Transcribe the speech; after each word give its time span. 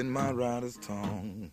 Sucking 0.00 0.12
my 0.12 0.32
rider's 0.32 0.78
tongue. 0.78 1.50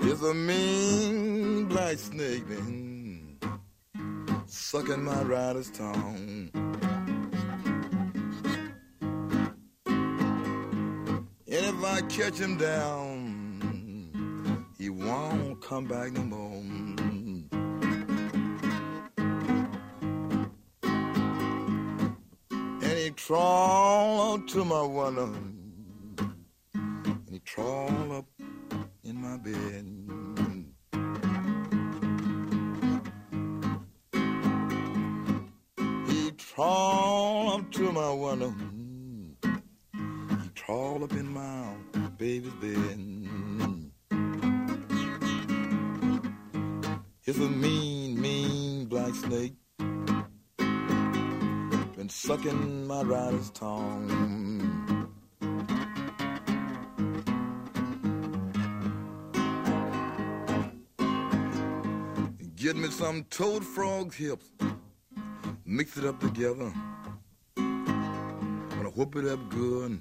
Here's 0.00 0.22
a 0.22 0.32
mean 0.32 1.66
black 1.66 1.98
snake 1.98 2.48
been 2.48 3.36
sucking 4.46 5.04
my 5.04 5.22
rider's 5.24 5.70
tongue. 5.70 6.48
And 9.84 11.28
if 11.46 11.84
I 11.84 12.00
catch 12.08 12.38
him 12.38 12.56
down, 12.56 14.64
he 14.78 14.88
won't 14.88 15.60
come 15.60 15.84
back 15.84 16.12
no 16.12 16.22
more. 16.22 16.55
He 23.26 23.32
crawl 23.32 24.38
to 24.38 24.64
my 24.64 24.82
window, 24.82 25.34
and 26.72 27.28
he 27.28 27.40
crawl 27.40 28.12
up 28.12 28.26
in 29.02 29.16
my 29.20 29.36
bed. 29.38 29.84
He 36.06 36.30
crawl 36.54 37.54
up 37.54 37.72
to 37.72 37.90
my 37.90 38.12
window, 38.12 38.54
he 39.42 40.48
crawl 40.54 41.02
up 41.02 41.10
in 41.10 41.26
my 41.26 41.74
baby's 42.18 42.54
bed. 42.60 43.00
It's 47.24 47.38
a 47.38 47.48
mean, 47.48 48.20
mean 48.20 48.84
black 48.84 49.16
snake. 49.16 49.54
Been 52.06 52.10
sucking 52.12 52.86
my 52.86 53.02
rider's 53.02 53.50
tongue. 53.50 55.10
Get 62.54 62.76
me 62.76 62.88
some 62.90 63.24
toad 63.24 63.64
frog's 63.64 64.14
hips. 64.14 64.52
Mix 65.64 65.96
it 65.96 66.04
up 66.04 66.20
together. 66.20 66.72
Gonna 67.56 68.92
whoop 68.94 69.16
it 69.16 69.26
up 69.26 69.40
good. 69.48 70.00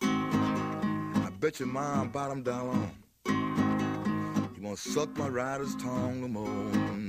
I 0.00 1.30
bet 1.38 1.60
your 1.60 1.68
mom 1.68 2.12
bottom 2.12 2.42
dollar. 2.42 2.78
You 3.26 4.62
won't 4.62 4.78
suck 4.78 5.14
my 5.18 5.28
rider's 5.28 5.76
tongue 5.76 6.22
no 6.22 6.28
more. 6.28 6.99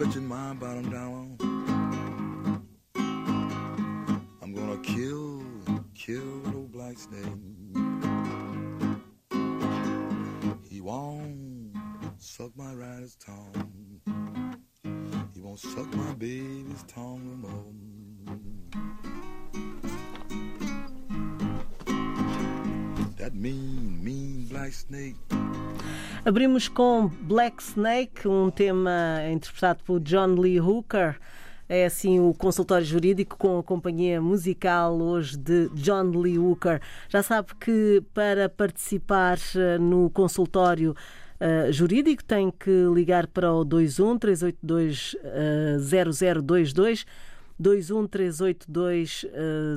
You 0.00 0.22
my 0.22 0.54
bottom 0.54 0.90
down. 0.90 1.36
I'm 4.42 4.54
gonna 4.54 4.78
kill, 4.78 5.42
kill 5.94 6.56
old 6.56 6.72
black 6.72 6.96
snake. 6.98 7.26
He 10.70 10.80
won't 10.80 11.76
suck 12.16 12.56
my 12.56 12.72
rider's 12.72 13.14
tongue. 13.16 14.00
He 15.34 15.40
won't 15.40 15.60
suck 15.60 15.94
my 15.94 16.14
baby's 16.14 16.82
tongue 16.88 17.42
no 17.42 17.48
more. 17.48 17.74
That 23.18 23.34
mean, 23.34 24.02
mean 24.02 24.46
black 24.46 24.72
snake. 24.72 25.16
Abrimos 26.24 26.68
com 26.68 27.08
Black 27.22 27.62
Snake, 27.62 28.28
um 28.28 28.50
tema 28.50 29.20
interpretado 29.32 29.82
por 29.84 30.00
John 30.00 30.34
Lee 30.34 30.60
Hooker. 30.60 31.18
É 31.68 31.86
assim 31.86 32.18
o 32.18 32.34
consultório 32.34 32.84
jurídico 32.84 33.36
com 33.38 33.58
a 33.58 33.62
companhia 33.62 34.20
musical 34.20 35.00
hoje 35.00 35.36
de 35.36 35.68
John 35.74 36.10
Lee 36.10 36.38
Hooker. 36.38 36.80
Já 37.08 37.22
sabe 37.22 37.50
que 37.60 38.02
para 38.12 38.48
participar 38.48 39.38
eh, 39.54 39.78
no 39.78 40.10
consultório 40.10 40.96
eh, 41.38 41.70
jurídico 41.70 42.24
tem 42.24 42.50
que 42.50 42.86
ligar 42.92 43.26
para 43.28 43.52
o 43.52 43.64
21 43.64 44.18
382 44.18 45.16
eh, 45.22 45.76
0022 46.42 47.06
21 47.58 48.06
382 48.06 49.26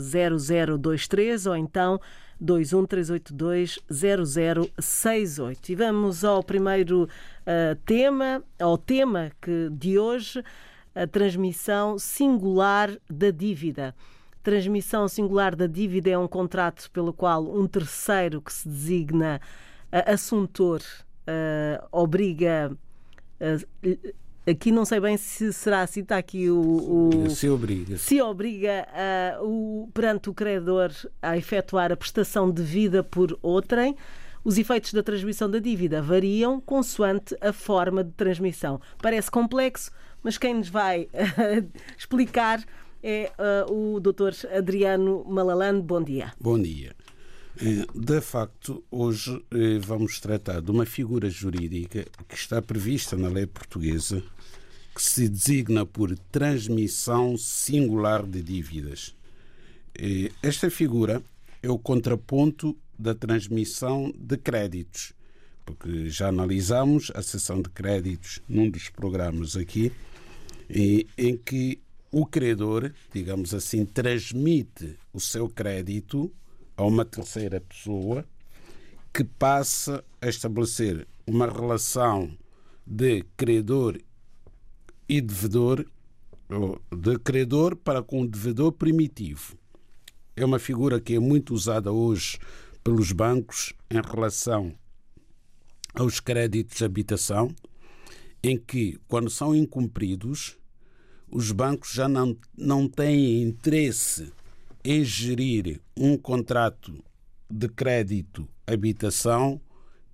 0023 0.02 1.46
ou 1.46 1.56
então 1.56 2.02
21 2.44 2.86
382 2.86 3.80
0068. 3.90 5.72
E 5.72 5.76
vamos 5.76 6.26
ao 6.26 6.44
primeiro 6.44 7.08
eh, 7.46 7.78
tema, 7.86 8.44
ao 8.60 8.78
tema 8.78 9.32
que 9.42 9.70
de 9.72 9.98
hoje, 9.98 10.44
a 10.94 11.08
transmissão 11.08 11.98
singular 11.98 12.92
da 13.10 13.32
dívida. 13.32 13.96
Transmissão 14.44 15.08
singular 15.08 15.56
da 15.56 15.68
dívida 15.68 16.10
é 16.10 16.18
um 16.18 16.28
contrato 16.28 16.92
pelo 16.92 17.14
qual 17.14 17.46
um 17.46 17.66
terceiro 17.66 18.42
que 18.42 18.52
se 18.52 18.68
designa 18.68 19.40
uh, 19.92 20.12
assuntor 20.12 20.82
uh, 20.82 21.88
obriga. 21.92 22.76
Aqui 24.46 24.72
não 24.72 24.84
sei 24.84 25.00
bem 25.00 25.16
se 25.16 25.54
será 25.54 25.82
assim, 25.82 26.02
está 26.02 26.18
aqui 26.18 26.50
o. 26.50 27.10
o 27.26 27.30
se 27.30 27.48
obriga. 27.48 27.98
Se 27.98 28.22
obriga 28.22 28.86
o, 29.42 29.90
perante 29.94 30.30
o 30.30 30.34
credor 30.34 30.92
a 31.22 31.38
efetuar 31.38 31.92
a 31.94 31.98
prestação 31.98 32.52
devida 32.52 33.04
por 33.04 33.38
outrem. 33.42 33.96
Os 34.44 34.58
efeitos 34.58 34.92
da 34.92 35.02
transmissão 35.02 35.50
da 35.50 35.60
dívida 35.60 36.02
variam 36.02 36.60
consoante 36.60 37.34
a 37.40 37.54
forma 37.54 38.04
de 38.04 38.12
transmissão. 38.12 38.82
Parece 39.02 39.32
complexo, 39.32 39.90
mas 40.22 40.38
quem 40.38 40.56
nos 40.56 40.68
vai 40.68 41.08
explicar 41.98 42.62
é 43.02 43.32
uh, 43.68 43.96
o 43.96 44.00
Dr. 44.02 44.34
Adriano 44.54 45.24
Malalande. 45.26 45.82
Bom 45.82 46.04
dia. 46.04 46.34
Bom 46.40 46.62
dia. 46.62 46.94
De 47.94 48.20
facto, 48.20 48.84
hoje 48.90 49.40
vamos 49.82 50.20
tratar 50.20 50.60
de 50.60 50.72
uma 50.72 50.88
figura 50.88 51.30
jurídica 51.30 52.06
que 52.28 52.36
está 52.36 52.62
prevista 52.62 53.16
na 53.16 53.30
lei 53.30 53.46
portuguesa, 53.46 54.24
que 54.96 55.02
se 55.02 55.30
designa 55.30 55.86
por 55.86 56.18
transmissão 56.32 57.38
singular 57.38 58.26
de 58.26 58.42
dívidas. 58.42 59.16
Esta 60.42 60.72
figura 60.72 61.22
é 61.62 61.70
o 61.70 61.78
contraponto 61.78 62.76
da 62.98 63.14
transmissão 63.14 64.12
de 64.18 64.36
créditos, 64.36 65.14
porque 65.64 66.10
já 66.10 66.30
analisamos 66.30 67.12
a 67.14 67.22
sessão 67.22 67.62
de 67.62 67.70
créditos 67.70 68.40
num 68.50 68.68
dos 68.68 68.90
programas 68.90 69.56
aqui, 69.56 69.92
em 70.70 71.38
que 71.38 71.80
o 72.12 72.26
credor, 72.26 72.92
digamos 73.14 73.54
assim, 73.54 73.86
transmite 73.86 74.98
o 75.14 75.20
seu 75.20 75.48
crédito 75.48 76.32
a 76.76 76.84
uma 76.84 77.06
terceira 77.06 77.62
pessoa 77.62 78.26
que 79.14 79.24
passa 79.24 80.04
a 80.22 80.28
estabelecer 80.28 81.08
uma 81.28 81.48
relação 81.48 82.36
de 82.86 83.24
credor 83.38 84.00
e 85.08 85.22
devedor, 85.22 85.86
de 86.92 87.20
credor 87.20 87.76
para 87.76 88.02
com 88.02 88.22
o 88.22 88.28
devedor 88.28 88.72
primitivo. 88.72 89.56
É 90.36 90.44
uma 90.44 90.58
figura 90.58 91.00
que 91.00 91.14
é 91.14 91.20
muito 91.20 91.54
usada 91.54 91.92
hoje 91.92 92.40
pelos 92.84 93.12
bancos 93.12 93.74
em 93.90 94.02
relação 94.02 94.74
aos 95.94 96.20
créditos 96.20 96.78
de 96.78 96.86
habitação, 96.86 97.54
em 98.42 98.58
que, 98.58 99.00
quando 99.08 99.30
são 99.30 99.56
incumpridos, 99.56 100.58
os 101.30 101.52
bancos 101.52 101.92
já 101.92 102.08
não, 102.08 102.36
não 102.58 102.90
têm 102.90 103.44
interesse 103.44 104.34
em 104.84 105.04
gerir 105.04 105.80
um 105.96 106.18
contrato 106.18 107.04
de 107.50 107.70
crédito 107.70 108.48
habitação 108.66 109.62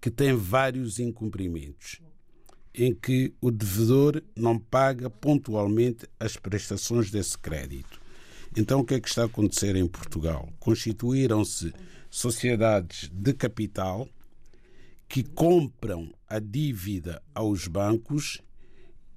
que 0.01 0.09
tem 0.09 0.33
vários 0.33 0.99
incumprimentos, 0.99 2.01
em 2.73 2.93
que 2.93 3.33
o 3.41 3.51
devedor 3.51 4.21
não 4.35 4.57
paga 4.59 5.09
pontualmente 5.09 6.07
as 6.19 6.37
prestações 6.37 7.09
desse 7.11 7.37
crédito. 7.37 7.99
Então, 8.55 8.79
o 8.79 8.85
que 8.85 8.95
é 8.95 8.99
que 8.99 9.09
está 9.09 9.23
a 9.23 9.25
acontecer 9.25 9.75
em 9.75 9.87
Portugal? 9.87 10.49
Constituíram-se 10.59 11.73
sociedades 12.09 13.09
de 13.13 13.33
capital 13.33 14.07
que 15.07 15.23
compram 15.23 16.13
a 16.27 16.39
dívida 16.39 17.21
aos 17.33 17.67
bancos 17.67 18.41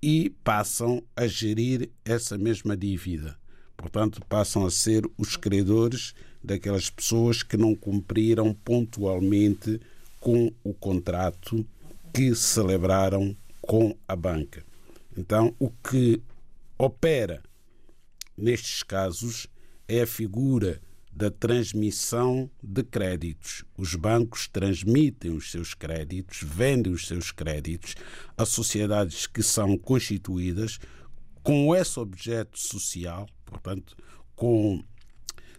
e 0.02 0.30
passam 0.42 1.02
a 1.14 1.26
gerir 1.26 1.90
essa 2.04 2.36
mesma 2.36 2.76
dívida. 2.76 3.38
Portanto, 3.76 4.20
passam 4.28 4.64
a 4.64 4.70
ser 4.70 5.04
os 5.16 5.36
credores 5.36 6.14
daquelas 6.42 6.90
pessoas 6.90 7.42
que 7.42 7.56
não 7.56 7.74
cumpriram 7.74 8.54
pontualmente 8.54 9.80
com 10.20 10.52
o 10.62 10.72
contrato 10.72 11.66
que 12.12 12.34
celebraram 12.34 13.36
com 13.60 13.96
a 14.06 14.14
banca. 14.14 14.64
Então, 15.16 15.54
o 15.58 15.70
que 15.70 16.22
opera 16.78 17.42
nestes 18.36 18.82
casos 18.82 19.46
é 19.88 20.02
a 20.02 20.06
figura 20.06 20.80
da 21.12 21.30
transmissão 21.30 22.50
de 22.62 22.82
créditos. 22.82 23.64
Os 23.76 23.94
bancos 23.94 24.48
transmitem 24.48 25.30
os 25.30 25.50
seus 25.50 25.74
créditos, 25.74 26.42
vendem 26.42 26.92
os 26.92 27.06
seus 27.06 27.30
créditos 27.30 27.94
a 28.36 28.46
sociedades 28.46 29.26
que 29.26 29.42
são 29.42 29.76
constituídas 29.76 30.78
com 31.42 31.74
esse 31.74 31.98
objeto 32.00 32.58
social, 32.58 33.28
portanto, 33.52 33.96
com 34.34 34.82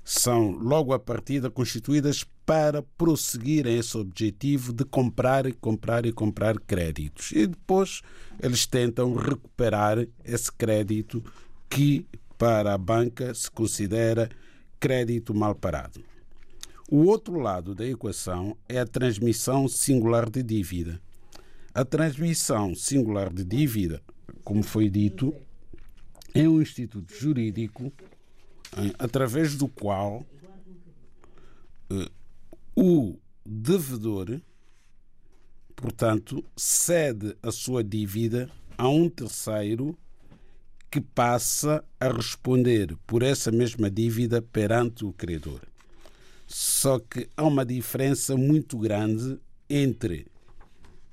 são 0.04 0.52
logo 0.52 0.94
a 0.94 1.00
partida 1.00 1.50
constituídas 1.50 2.26
para 2.46 2.82
prosseguirem 2.82 3.78
esse 3.78 3.98
objetivo 3.98 4.74
de 4.74 4.84
comprar 4.84 5.46
e 5.46 5.54
comprar 5.54 6.06
e 6.06 6.12
comprar 6.12 6.60
créditos. 6.60 7.32
E 7.32 7.48
depois 7.48 8.02
eles 8.42 8.66
tentam 8.66 9.16
recuperar 9.16 10.06
esse 10.26 10.52
crédito 10.52 11.24
que 11.70 12.06
para 12.38 12.74
a 12.74 12.78
banca 12.78 13.34
se 13.34 13.50
considera 13.50 14.30
crédito 14.80 15.34
mal 15.34 15.56
parado. 15.56 16.04
O 16.92 17.06
outro 17.06 17.40
lado 17.40 17.74
da 17.74 17.88
equação 17.88 18.58
é 18.68 18.80
a 18.80 18.86
transmissão 18.86 19.68
singular 19.70 20.30
de 20.30 20.44
dívida. 20.44 21.00
A 21.74 21.86
transmissão 21.86 22.76
singular 22.76 23.34
de 23.34 23.44
dívida, 23.44 24.02
como 24.44 24.62
foi 24.62 24.90
dito, 24.90 25.34
é 26.34 26.48
um 26.48 26.62
instituto 26.62 27.14
jurídico 27.14 27.92
através 28.98 29.56
do 29.56 29.68
qual 29.68 30.26
uh, 31.92 32.12
o 32.76 33.18
devedor, 33.46 34.42
portanto, 35.76 36.44
cede 36.56 37.36
a 37.42 37.52
sua 37.52 37.84
dívida 37.84 38.50
a 38.78 38.88
um 38.90 39.10
terceiro 39.10 39.98
que 40.90 41.02
passa 41.02 41.84
a 42.00 42.08
responder 42.08 42.96
por 43.06 43.24
essa 43.24 43.52
mesma 43.52 43.90
dívida 43.90 44.42
perante 44.42 45.06
o 45.06 45.14
credor. 45.14 45.62
Só 46.48 47.00
que 47.00 47.28
há 47.36 47.44
uma 47.44 47.66
diferença 47.66 48.36
muito 48.38 48.78
grande 48.78 49.40
entre 49.70 50.28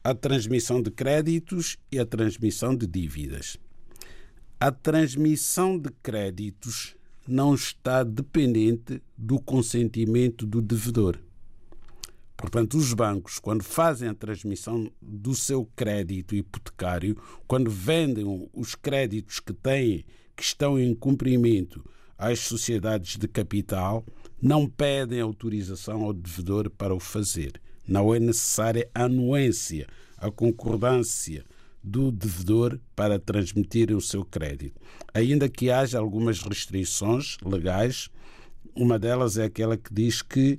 a 0.03 0.15
transmissão 0.15 0.83
de 0.83 0.91
créditos 0.91 1.79
e 1.91 1.99
a 1.99 2.07
transmissão 2.07 2.75
de 2.75 2.87
dívidas. 2.87 3.59
A 4.63 4.71
transmissão 4.71 5.79
de 5.79 5.89
créditos 6.03 6.95
não 7.27 7.55
está 7.55 8.05
dependente 8.05 9.03
do 9.17 9.41
consentimento 9.41 10.45
do 10.45 10.61
devedor. 10.61 11.19
Portanto, 12.37 12.77
os 12.77 12.93
bancos, 12.93 13.39
quando 13.39 13.65
fazem 13.65 14.11
a 14.11 14.15
transmissão 14.15 14.93
do 15.01 15.35
seu 15.35 15.65
crédito 15.75 16.35
hipotecário, 16.35 17.17
quando 17.47 17.71
vendem 17.71 18.51
os 18.53 18.75
créditos 18.75 19.41
que 19.41 19.55
têm, 19.55 20.05
que 20.37 20.43
estão 20.43 20.79
em 20.79 20.95
cumprimento 20.95 21.83
às 22.19 22.41
sociedades 22.41 23.17
de 23.17 23.27
capital, 23.27 24.05
não 24.43 24.69
pedem 24.69 25.23
autorização 25.23 26.03
ao 26.03 26.13
devedor 26.13 26.69
para 26.69 26.95
o 26.95 27.01
fazer. 27.01 27.59
Não 27.89 28.15
é 28.15 28.21
necessária 28.21 28.91
a 28.95 29.05
anuência, 29.05 29.87
a 30.19 30.31
concordância 30.31 31.47
do 31.83 32.11
devedor 32.11 32.79
para 32.95 33.19
transmitir 33.19 33.95
o 33.95 34.01
seu 34.01 34.25
crédito. 34.25 34.81
Ainda 35.15 35.49
que 35.49 35.71
haja 35.71 35.99
algumas 35.99 36.41
restrições 36.43 37.37
legais, 37.45 38.11
uma 38.75 38.99
delas 38.99 39.39
é 39.39 39.45
aquela 39.45 39.77
que 39.77 39.93
diz 39.93 40.23
que 40.23 40.59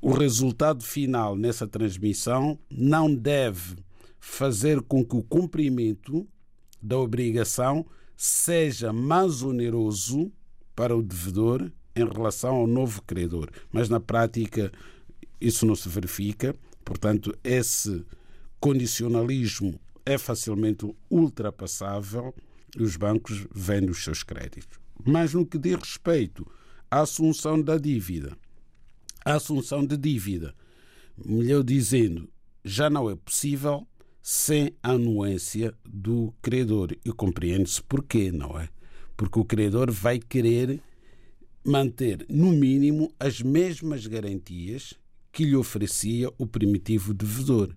o 0.00 0.12
resultado 0.12 0.82
final 0.84 1.36
nessa 1.36 1.66
transmissão 1.66 2.58
não 2.70 3.14
deve 3.14 3.76
fazer 4.20 4.82
com 4.82 5.04
que 5.04 5.16
o 5.16 5.22
cumprimento 5.22 6.26
da 6.82 6.98
obrigação 6.98 7.86
seja 8.16 8.92
mais 8.92 9.42
oneroso 9.42 10.30
para 10.74 10.96
o 10.96 11.02
devedor 11.02 11.70
em 11.96 12.04
relação 12.06 12.56
ao 12.56 12.66
novo 12.66 13.02
credor. 13.02 13.48
Mas 13.72 13.88
na 13.88 14.00
prática 14.00 14.72
isso 15.40 15.64
não 15.64 15.74
se 15.74 15.88
verifica, 15.88 16.54
portanto, 16.84 17.36
esse 17.42 18.04
condicionalismo 18.60 19.78
é 20.04 20.18
facilmente 20.18 20.86
ultrapassável 21.10 22.34
e 22.76 22.82
os 22.82 22.96
bancos 22.96 23.46
vendem 23.54 23.90
os 23.90 24.02
seus 24.02 24.22
créditos. 24.22 24.78
Mas 25.04 25.34
no 25.34 25.46
que 25.46 25.58
diz 25.58 25.76
respeito 25.76 26.46
à 26.90 27.00
assunção 27.00 27.60
da 27.60 27.78
dívida, 27.78 28.36
a 29.24 29.34
assunção 29.34 29.84
de 29.84 29.96
dívida. 29.96 30.54
Melhor 31.24 31.62
dizendo, 31.62 32.28
já 32.64 32.90
não 32.90 33.08
é 33.08 33.16
possível 33.16 33.86
sem 34.22 34.74
a 34.82 34.92
anuência 34.92 35.74
do 35.84 36.34
credor. 36.42 36.92
E 37.04 37.12
compreende-se 37.12 37.82
porquê, 37.82 38.30
não 38.30 38.58
é? 38.58 38.68
Porque 39.16 39.38
o 39.38 39.44
credor 39.44 39.90
vai 39.90 40.18
querer 40.18 40.80
manter, 41.64 42.26
no 42.28 42.52
mínimo, 42.52 43.12
as 43.18 43.40
mesmas 43.40 44.06
garantias 44.06 44.94
que 45.32 45.44
lhe 45.44 45.56
oferecia 45.56 46.30
o 46.36 46.46
primitivo 46.46 47.14
devedor. 47.14 47.74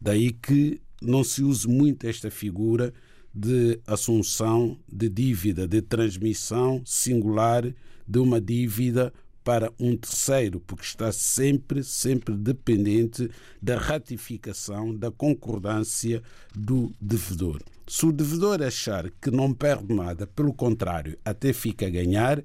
Daí 0.00 0.32
que 0.32 0.80
não 1.02 1.24
se 1.24 1.42
use 1.42 1.68
muito 1.68 2.06
esta 2.06 2.30
figura 2.30 2.92
de 3.34 3.80
assunção 3.86 4.78
de 4.90 5.08
dívida, 5.08 5.66
de 5.66 5.80
transmissão 5.80 6.82
singular 6.84 7.64
de 8.06 8.18
uma 8.18 8.40
dívida 8.40 9.12
para 9.42 9.72
um 9.78 9.96
terceiro, 9.96 10.60
porque 10.60 10.84
está 10.84 11.10
sempre, 11.10 11.82
sempre 11.82 12.36
dependente 12.36 13.28
da 13.60 13.76
ratificação, 13.76 14.94
da 14.94 15.10
concordância 15.10 16.22
do 16.54 16.92
devedor. 17.00 17.60
Se 17.86 18.06
o 18.06 18.12
devedor 18.12 18.62
achar 18.62 19.10
que 19.20 19.30
não 19.30 19.52
perde 19.52 19.92
nada, 19.92 20.26
pelo 20.26 20.54
contrário, 20.54 21.18
até 21.24 21.52
fica 21.52 21.86
a 21.86 21.90
ganhar, 21.90 22.42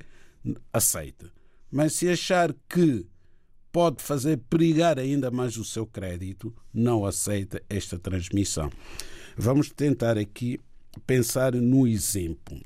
aceita. 0.74 1.32
Mas 1.72 1.94
se 1.94 2.10
achar 2.10 2.56
que 2.68 3.06
pode 3.78 4.02
fazer 4.02 4.38
perigar 4.50 4.98
ainda 4.98 5.30
mais 5.30 5.56
o 5.56 5.64
seu 5.64 5.86
crédito, 5.86 6.52
não 6.74 7.06
aceita 7.06 7.62
esta 7.70 8.00
transmissão. 8.00 8.72
Vamos 9.38 9.70
tentar 9.70 10.18
aqui 10.18 10.60
pensar 11.06 11.54
no 11.54 11.86
exemplo 11.86 12.60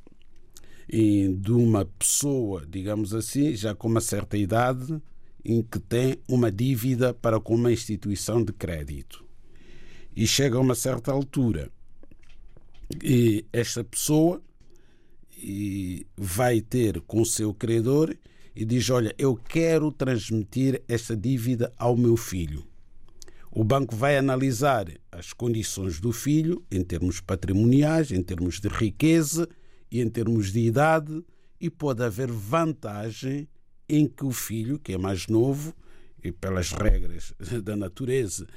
de 0.87 1.51
uma 1.51 1.83
pessoa, 1.83 2.65
digamos 2.65 3.13
assim, 3.13 3.53
já 3.57 3.75
com 3.75 3.89
uma 3.89 3.99
certa 3.99 4.37
idade, 4.37 5.01
em 5.43 5.61
que 5.61 5.79
tem 5.79 6.17
uma 6.29 6.49
dívida 6.49 7.13
para 7.13 7.41
com 7.41 7.55
uma 7.55 7.73
instituição 7.73 8.41
de 8.41 8.53
crédito. 8.53 9.25
E 10.15 10.25
chega 10.25 10.55
a 10.55 10.61
uma 10.61 10.75
certa 10.75 11.11
altura 11.11 11.69
e 13.03 13.43
esta 13.51 13.83
pessoa 13.83 14.41
vai 16.15 16.61
ter 16.61 17.01
com 17.01 17.19
o 17.19 17.25
seu 17.25 17.53
credor 17.53 18.15
e 18.55 18.65
diz: 18.65 18.89
Olha, 18.89 19.13
eu 19.17 19.35
quero 19.35 19.91
transmitir 19.91 20.81
esta 20.87 21.15
dívida 21.15 21.73
ao 21.77 21.95
meu 21.95 22.17
filho. 22.17 22.65
O 23.51 23.63
banco 23.63 23.95
vai 23.95 24.17
analisar 24.17 24.87
as 25.11 25.33
condições 25.33 25.99
do 25.99 26.13
filho 26.13 26.63
em 26.71 26.83
termos 26.83 27.19
patrimoniais, 27.19 28.11
em 28.11 28.23
termos 28.23 28.59
de 28.59 28.69
riqueza 28.69 29.47
e 29.91 29.99
em 30.01 30.09
termos 30.09 30.53
de 30.53 30.61
idade, 30.61 31.23
e 31.59 31.69
pode 31.69 32.01
haver 32.01 32.31
vantagem 32.31 33.47
em 33.89 34.07
que 34.07 34.23
o 34.23 34.31
filho, 34.31 34.79
que 34.79 34.93
é 34.93 34.97
mais 34.97 35.27
novo, 35.27 35.75
e 36.23 36.31
pelas 36.31 36.71
regras 36.71 37.33
da 37.61 37.75
natureza, 37.75 38.47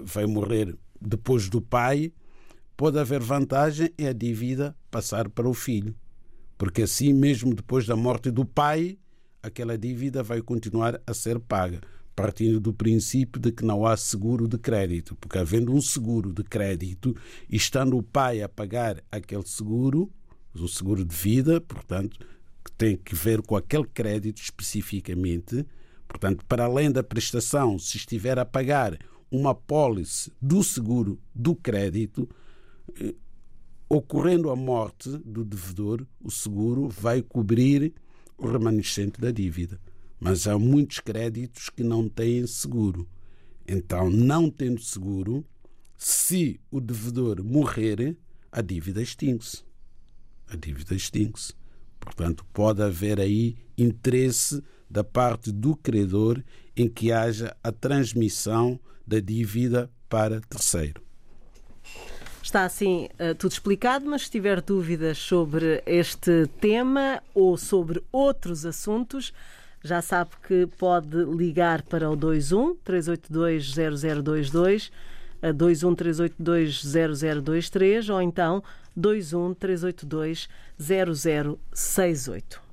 vai 0.00 0.26
morrer 0.26 0.76
depois 1.00 1.48
do 1.48 1.62
pai, 1.62 2.12
pode 2.76 2.98
haver 2.98 3.20
vantagem 3.20 3.90
em 3.96 4.08
a 4.08 4.12
dívida 4.12 4.76
passar 4.90 5.28
para 5.28 5.48
o 5.48 5.54
filho. 5.54 5.94
Porque 6.58 6.82
assim, 6.82 7.12
mesmo 7.12 7.54
depois 7.54 7.86
da 7.86 7.94
morte 7.94 8.30
do 8.30 8.44
pai, 8.44 8.98
aquela 9.42 9.76
dívida 9.76 10.22
vai 10.22 10.40
continuar 10.40 11.00
a 11.06 11.14
ser 11.14 11.38
paga, 11.38 11.80
partindo 12.14 12.60
do 12.60 12.72
princípio 12.72 13.40
de 13.40 13.50
que 13.50 13.64
não 13.64 13.86
há 13.86 13.96
seguro 13.96 14.46
de 14.46 14.58
crédito, 14.58 15.16
porque 15.16 15.38
havendo 15.38 15.74
um 15.74 15.80
seguro 15.80 16.32
de 16.32 16.44
crédito 16.44 17.16
estando 17.48 17.96
o 17.96 18.02
pai 18.02 18.42
a 18.42 18.48
pagar 18.48 19.02
aquele 19.10 19.46
seguro, 19.46 20.10
um 20.54 20.68
seguro 20.68 21.04
de 21.04 21.14
vida, 21.14 21.60
portanto, 21.60 22.18
que 22.64 22.72
tem 22.72 22.96
que 22.96 23.14
ver 23.14 23.40
com 23.42 23.56
aquele 23.56 23.86
crédito 23.86 24.42
especificamente, 24.42 25.66
portanto, 26.06 26.44
para 26.46 26.64
além 26.64 26.90
da 26.90 27.02
prestação, 27.02 27.78
se 27.78 27.96
estiver 27.96 28.38
a 28.38 28.44
pagar 28.44 28.98
uma 29.30 29.54
pólice 29.54 30.32
do 30.42 30.62
seguro 30.62 31.18
do 31.34 31.54
crédito, 31.54 32.28
eh, 33.00 33.14
ocorrendo 33.88 34.50
a 34.50 34.56
morte 34.56 35.08
do 35.24 35.44
devedor, 35.44 36.06
o 36.20 36.30
seguro 36.30 36.88
vai 36.88 37.22
cobrir 37.22 37.94
o 38.40 38.50
remanescente 38.50 39.20
da 39.20 39.30
dívida. 39.30 39.80
Mas 40.18 40.46
há 40.46 40.58
muitos 40.58 40.98
créditos 40.98 41.68
que 41.70 41.82
não 41.82 42.08
têm 42.08 42.46
seguro. 42.46 43.08
Então, 43.66 44.10
não 44.10 44.50
tendo 44.50 44.80
seguro, 44.80 45.44
se 45.96 46.60
o 46.70 46.80
devedor 46.80 47.42
morrer, 47.44 48.16
a 48.50 48.60
dívida 48.60 49.00
extingue-se. 49.00 49.62
A 50.48 50.56
dívida 50.56 50.94
extingue-se. 50.94 51.54
Portanto, 52.00 52.44
pode 52.52 52.82
haver 52.82 53.20
aí 53.20 53.56
interesse 53.76 54.62
da 54.88 55.04
parte 55.04 55.52
do 55.52 55.76
credor 55.76 56.42
em 56.76 56.88
que 56.88 57.12
haja 57.12 57.56
a 57.62 57.70
transmissão 57.70 58.80
da 59.06 59.20
dívida 59.20 59.90
para 60.08 60.40
terceiro. 60.40 61.02
Está 62.42 62.64
assim 62.64 63.08
uh, 63.20 63.34
tudo 63.34 63.52
explicado, 63.52 64.06
mas 64.06 64.22
se 64.22 64.30
tiver 64.30 64.60
dúvidas 64.62 65.18
sobre 65.18 65.82
este 65.86 66.46
tema 66.60 67.22
ou 67.34 67.56
sobre 67.56 68.02
outros 68.10 68.64
assuntos, 68.64 69.32
já 69.82 70.02
sabe 70.02 70.30
que 70.46 70.66
pode 70.78 71.16
ligar 71.24 71.82
para 71.82 72.10
o 72.10 72.16
21 72.16 72.74
382 72.76 73.74
0022, 73.74 74.90
a 75.42 75.52
21 75.52 75.94
382 75.94 76.82
0023 76.82 78.08
ou 78.08 78.22
então 78.22 78.62
21 78.96 79.54
382 79.54 80.48
0068. 80.78 82.70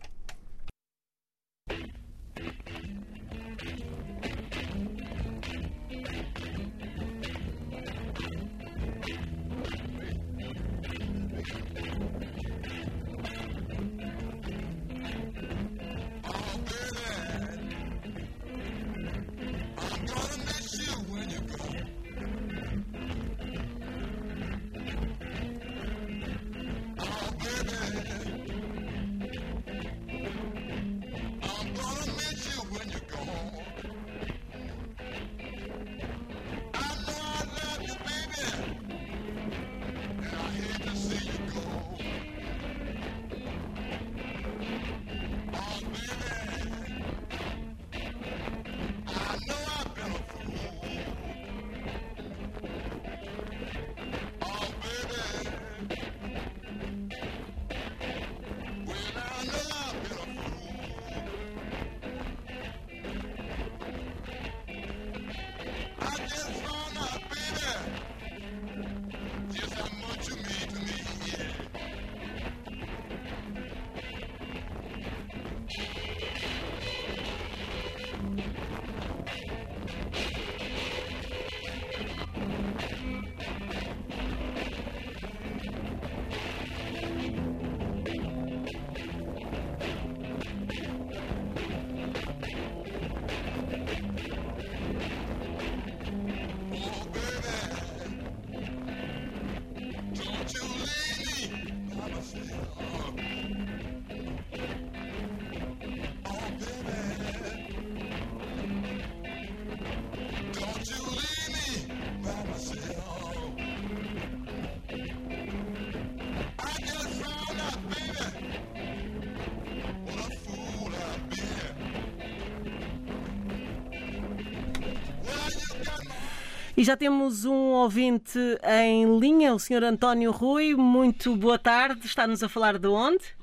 E 126.77 126.83
já 126.83 126.95
temos 126.95 127.43
um 127.43 127.71
ouvinte 127.71 128.37
em 128.63 129.17
linha, 129.19 129.51
o 129.51 129.57
Sr. 129.57 129.83
António 129.83 130.29
Rui. 130.29 130.75
Muito 130.75 131.35
boa 131.35 131.57
tarde. 131.57 132.05
Está-nos 132.05 132.43
a 132.43 132.47
falar 132.47 132.77
de 132.77 132.87
onde? 132.87 133.35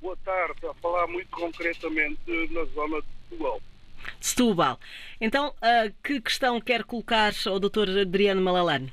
Boa 0.00 0.16
tarde. 0.18 0.64
A 0.68 0.74
falar 0.74 1.08
muito 1.08 1.28
concretamente 1.30 2.48
na 2.52 2.64
zona 2.66 3.02
de 3.02 3.08
Setúbal. 3.28 3.60
Setúbal. 4.20 4.80
Então, 5.20 5.48
uh, 5.48 5.92
que 6.00 6.20
questão 6.20 6.60
quer 6.60 6.84
colocar 6.84 7.32
ao 7.44 7.58
Dr. 7.58 8.02
Adriano 8.02 8.40
Malalane? 8.40 8.92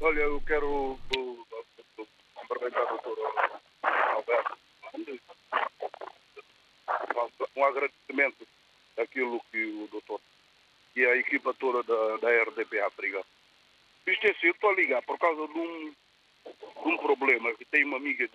Olha, 0.00 0.20
eu 0.20 0.42
quero 0.42 0.98
cumprimentar 2.34 2.92
o 2.92 2.98
Dr. 2.98 3.18
Alberto. 4.16 4.58
Um 7.56 7.64
agradecimento 7.64 8.46
daquilo 8.94 9.40
que 9.50 9.64
o 9.64 9.88
doutor 9.90 10.20
e 10.96 11.04
a 11.04 11.16
equipa 11.16 11.52
toda 11.54 11.82
da, 11.82 12.16
da 12.18 12.42
RDP 12.42 12.80
África. 12.80 13.24
Isto 14.06 14.26
é 14.26 14.30
assim, 14.30 14.46
eu 14.46 14.52
estou 14.52 14.70
a 14.70 14.74
ligar 14.74 15.02
por 15.02 15.18
causa 15.18 15.46
de 15.48 15.58
um, 15.58 15.90
de 15.90 16.88
um 16.88 16.96
problema 16.98 17.54
que 17.54 17.64
tem 17.64 17.84
uma 17.84 17.96
amiga, 17.96 18.28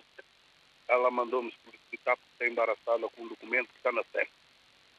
ela 0.88 1.10
mandou-me 1.10 1.52
solicitar 1.64 2.16
porque 2.16 2.32
está 2.32 2.46
embaraçada 2.48 3.08
com 3.08 3.22
um 3.22 3.28
documento 3.28 3.68
que 3.68 3.76
está 3.76 3.92
na 3.92 4.04
terra. 4.04 4.28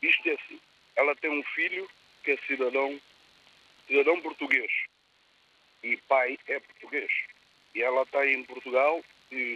Isto 0.01 0.29
é 0.29 0.33
assim, 0.33 0.59
ela 0.95 1.15
tem 1.15 1.29
um 1.29 1.43
filho 1.43 1.87
que 2.23 2.31
é 2.31 2.37
cidadão, 2.47 2.99
cidadão 3.87 4.21
português 4.21 4.71
e 5.83 5.97
pai 5.97 6.37
é 6.47 6.59
português. 6.59 7.11
E 7.73 7.81
ela 7.81 8.03
está 8.03 8.25
em 8.25 8.43
Portugal 8.43 9.03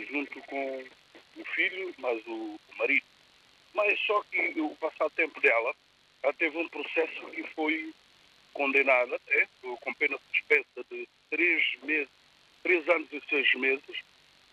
junto 0.09 0.41
com 0.41 0.83
o 1.37 1.45
filho, 1.53 1.93
mas 1.97 2.21
o 2.27 2.59
marido. 2.77 3.05
Mas 3.73 3.99
só 4.01 4.23
que 4.23 4.59
o 4.59 4.69
passatempo 4.77 5.39
dela 5.41 5.75
ela 6.25 6.33
teve 6.33 6.57
um 6.57 6.67
processo 6.69 7.27
que 7.27 7.43
foi 7.53 7.93
condenada 8.51 9.21
é, 9.27 9.47
com 9.61 9.93
pena 9.93 10.17
suspensa 10.31 10.83
de 10.89 11.07
três 11.29 11.77
meses, 11.83 12.09
três 12.63 12.89
anos 12.89 13.07
e 13.13 13.21
seis 13.29 13.53
meses, 13.53 14.03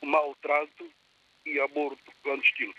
maltrato 0.03 0.93
e 1.47 1.59
aborto 1.61 2.13
clandestino. 2.23 2.75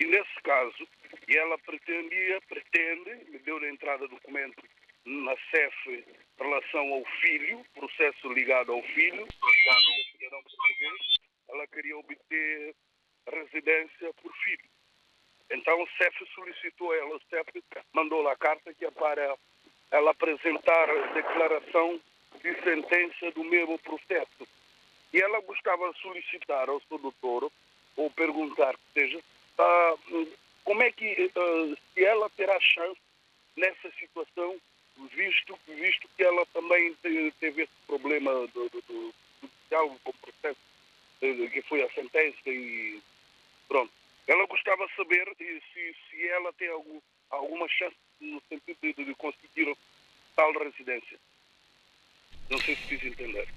E 0.00 0.06
nesse 0.06 0.34
caso, 0.42 0.88
ela 1.28 1.58
pretendia, 1.58 2.40
pretende, 2.48 3.30
me 3.30 3.38
deu 3.40 3.60
na 3.60 3.68
entrada 3.68 4.08
documento 4.08 4.64
na 5.04 5.36
CEF 5.50 6.04
relação 6.38 6.94
ao 6.94 7.04
filho, 7.20 7.62
processo 7.74 8.32
ligado 8.32 8.72
ao 8.72 8.82
filho, 8.82 9.26
ligado 9.26 9.86
ao 9.86 10.12
cidadão 10.12 10.42
português, 10.42 11.12
ela 11.50 11.66
queria 11.66 11.98
obter 11.98 12.74
residência 13.30 14.14
por 14.14 14.34
filho. 14.44 14.79
Então 15.50 15.82
o 15.82 15.88
CEF 15.98 16.16
solicitou 16.34 16.92
a 16.92 16.96
ela, 16.96 17.16
o 17.16 17.20
CEF 17.28 17.64
mandou 17.92 18.22
lá 18.22 18.32
a 18.32 18.36
carta 18.36 18.72
que 18.72 18.84
é 18.84 18.90
para 18.90 19.36
ela 19.90 20.10
apresentar 20.12 20.88
a 20.88 21.06
declaração 21.12 22.00
de 22.42 22.54
sentença 22.62 23.30
do 23.32 23.42
mesmo 23.44 23.78
processo. 23.80 24.46
E 25.12 25.20
ela 25.20 25.40
buscava 25.40 25.92
solicitar 25.94 26.68
ao 26.68 26.80
seu 26.82 26.98
doutor, 26.98 27.50
ou 27.96 28.10
perguntar, 28.10 28.76
seja, 28.94 29.20
ah, 29.58 29.94
como 30.64 30.82
é 30.82 30.92
que, 30.92 31.30
ah, 31.34 31.76
se 31.92 32.04
ela 32.04 32.30
terá 32.30 32.58
chance 32.60 33.00
nessa 33.56 33.90
situação, 33.98 34.56
visto, 35.12 35.58
visto 35.66 36.08
que 36.16 36.22
ela 36.22 36.46
também 36.46 36.94
te- 37.02 37.34
teve 37.40 37.62
esse 37.62 37.72
problema 37.86 38.32
do, 38.48 38.68
do, 38.68 38.80
do 38.82 39.14
judicial 39.42 39.98
com 40.04 40.10
o 40.10 40.14
processo, 40.14 40.60
eh, 41.22 41.48
que 41.48 41.62
foi 41.62 41.82
a 41.82 41.90
sentença 41.90 42.38
e 42.46 43.00
pronto. 43.66 43.92
Ela 44.26 44.46
gostava 44.46 44.86
de 44.86 44.94
saber 44.94 45.26
eh, 45.40 45.60
se, 45.72 45.96
se 46.08 46.28
ela 46.28 46.52
tem 46.52 46.68
algum, 46.68 47.00
alguma 47.30 47.68
chance 47.68 47.96
no 48.20 48.40
sentido 48.48 48.78
de, 48.82 48.92
de 49.04 49.14
conseguir 49.14 49.74
tal 50.36 50.52
residência. 50.52 51.18
Não 52.50 52.58
sei 52.58 52.76
se 52.76 52.82
fiz 52.82 53.04
entender. 53.04 53.48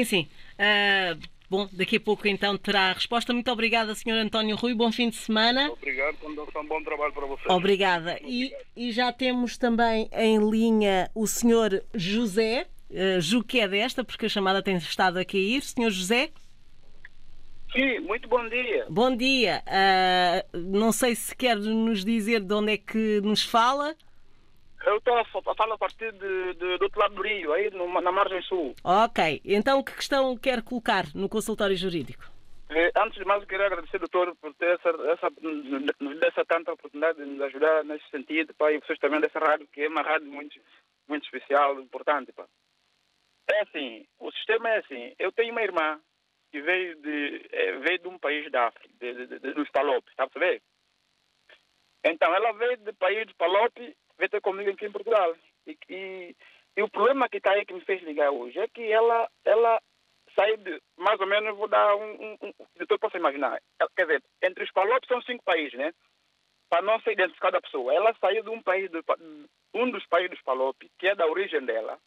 Sim, 0.00 0.04
sim. 0.04 0.28
Ah, 0.58 1.16
bom, 1.48 1.68
daqui 1.72 1.96
a 1.96 2.00
pouco 2.00 2.26
então 2.26 2.56
terá 2.56 2.90
a 2.90 2.92
resposta. 2.92 3.32
Muito 3.32 3.50
obrigada, 3.50 3.94
Sr. 3.94 4.12
António 4.12 4.56
Rui. 4.56 4.74
Bom 4.74 4.90
fim 4.90 5.10
de 5.10 5.16
semana. 5.16 5.70
Obrigado, 5.70 6.16
condução, 6.16 6.66
bom 6.66 6.82
trabalho 6.82 7.12
para 7.12 7.26
vocês. 7.26 7.46
Obrigada. 7.48 8.18
E, 8.22 8.52
e 8.76 8.92
já 8.92 9.12
temos 9.12 9.58
também 9.58 10.08
em 10.12 10.38
linha 10.50 11.10
o 11.14 11.26
Sr. 11.26 11.82
José. 11.94 12.66
Uh, 12.90 13.20
Ju 13.20 13.44
que 13.44 13.60
é 13.60 13.68
desta, 13.68 14.02
porque 14.02 14.26
a 14.26 14.28
chamada 14.28 14.60
tem 14.62 14.76
estado 14.76 15.18
a 15.18 15.24
cair. 15.24 15.62
Sr. 15.62 15.90
José, 15.90 16.30
Sim, 17.72 18.00
muito 18.00 18.28
bom 18.28 18.48
dia. 18.48 18.86
bom 18.90 19.16
dia. 19.16 19.62
Ah, 19.64 20.44
não 20.52 20.90
sei 20.90 21.14
se 21.14 21.36
quer 21.36 21.56
nos 21.56 22.04
dizer 22.04 22.40
de 22.40 22.52
onde 22.52 22.72
é 22.72 22.76
que 22.76 23.20
nos 23.20 23.44
fala. 23.44 23.94
Eu 24.84 24.96
estou 24.96 25.16
a 25.18 25.24
fa- 25.26 25.42
a 25.46 25.54
falar 25.54 25.74
a 25.74 25.78
partir 25.78 26.10
de, 26.12 26.54
de- 26.54 26.78
do 26.78 26.84
outro 26.84 27.00
lado 27.00 27.14
do 27.14 27.22
Rio, 27.22 27.52
aí 27.52 27.70
na 27.70 28.12
margem 28.12 28.40
sul. 28.42 28.74
Ok. 28.82 29.40
Então, 29.44 29.82
que 29.82 29.94
questão 29.94 30.36
quer 30.36 30.62
colocar 30.62 31.04
no 31.14 31.28
consultório 31.28 31.76
jurídico? 31.76 32.24
Eh, 32.70 32.90
Antes 32.96 33.18
de 33.18 33.24
mais, 33.24 33.42
eu 33.42 33.48
queria 33.48 33.66
agradecer, 33.66 33.98
doutor, 33.98 34.34
por 34.36 34.54
ter 34.54 34.74
essa, 34.78 34.88
essa, 34.88 35.26
essa 36.26 36.44
tanta 36.46 36.72
oportunidade 36.72 37.18
de 37.18 37.24
nos 37.24 37.40
ajudar 37.42 37.84
nesse 37.84 38.08
sentido, 38.10 38.54
pá, 38.54 38.70
e 38.72 38.78
vocês 38.80 38.98
também 38.98 39.20
dessa 39.20 39.38
rádio, 39.38 39.66
que 39.72 39.82
é 39.82 39.88
uma 39.88 40.02
rádio 40.02 40.28
muito, 40.28 40.58
muito 41.08 41.24
especial, 41.24 41.78
importante. 41.80 42.32
Pá. 42.32 42.46
É 43.50 43.62
assim, 43.62 44.06
o 44.20 44.30
sistema 44.32 44.68
é 44.70 44.78
assim, 44.78 45.12
eu 45.18 45.32
tenho 45.32 45.50
uma 45.52 45.62
irmã 45.62 46.00
que 46.52 46.60
veio 46.62 46.96
de, 47.02 47.48
eh, 47.52 47.76
veio 47.78 47.98
de 47.98 48.08
um 48.08 48.18
país 48.18 48.50
da 48.50 48.68
África, 48.68 48.88
de, 49.00 49.26
de, 49.26 49.38
de, 49.40 49.52
dos 49.52 49.68
Palopes, 49.70 50.10
está 50.10 50.24
a 50.24 50.28
perceber? 50.30 50.62
Então, 52.04 52.34
ela 52.34 52.52
veio 52.52 52.78
do 52.78 52.94
país 52.94 53.26
de 53.26 53.34
Palope, 53.34 53.94
comigo 54.40 54.70
aqui 54.70 54.86
em 54.86 54.92
Portugal. 54.92 55.34
E, 55.66 55.76
e, 55.88 56.36
e 56.76 56.82
o 56.82 56.88
problema 56.90 57.28
que 57.28 57.38
está 57.38 57.52
aí 57.52 57.64
que 57.64 57.74
me 57.74 57.80
fez 57.84 58.02
ligar 58.02 58.30
hoje 58.30 58.58
é 58.58 58.68
que 58.68 58.90
ela, 58.90 59.28
ela 59.44 59.80
saiu 60.38 60.56
de, 60.58 60.80
mais 60.96 61.18
ou 61.20 61.26
menos, 61.26 61.56
vou 61.56 61.68
dar 61.68 61.94
um, 61.96 62.12
um, 62.12 62.38
um 62.42 62.98
posso 62.98 63.16
imaginar. 63.16 63.60
Ela- 63.78 63.90
Quer 63.96 64.06
dizer, 64.06 64.22
entre 64.42 64.64
os 64.64 64.72
Palopes 64.72 65.08
são 65.08 65.20
cinco 65.22 65.42
países, 65.44 65.74
né? 65.78 65.92
Para 66.68 66.82
não 66.82 67.00
ser 67.00 67.12
identificada 67.12 67.58
a 67.58 67.62
pessoa. 67.62 67.92
Ela 67.92 68.14
saiu 68.20 68.42
de 68.42 68.50
um 68.50 68.62
país, 68.62 68.90
Pa- 69.04 69.16
um 69.74 69.90
dos 69.90 70.06
países 70.06 70.30
dos 70.30 70.42
Palopes, 70.42 70.88
que 70.98 71.08
é 71.08 71.14
da 71.14 71.26
origem 71.26 71.64
dela, 71.64 71.98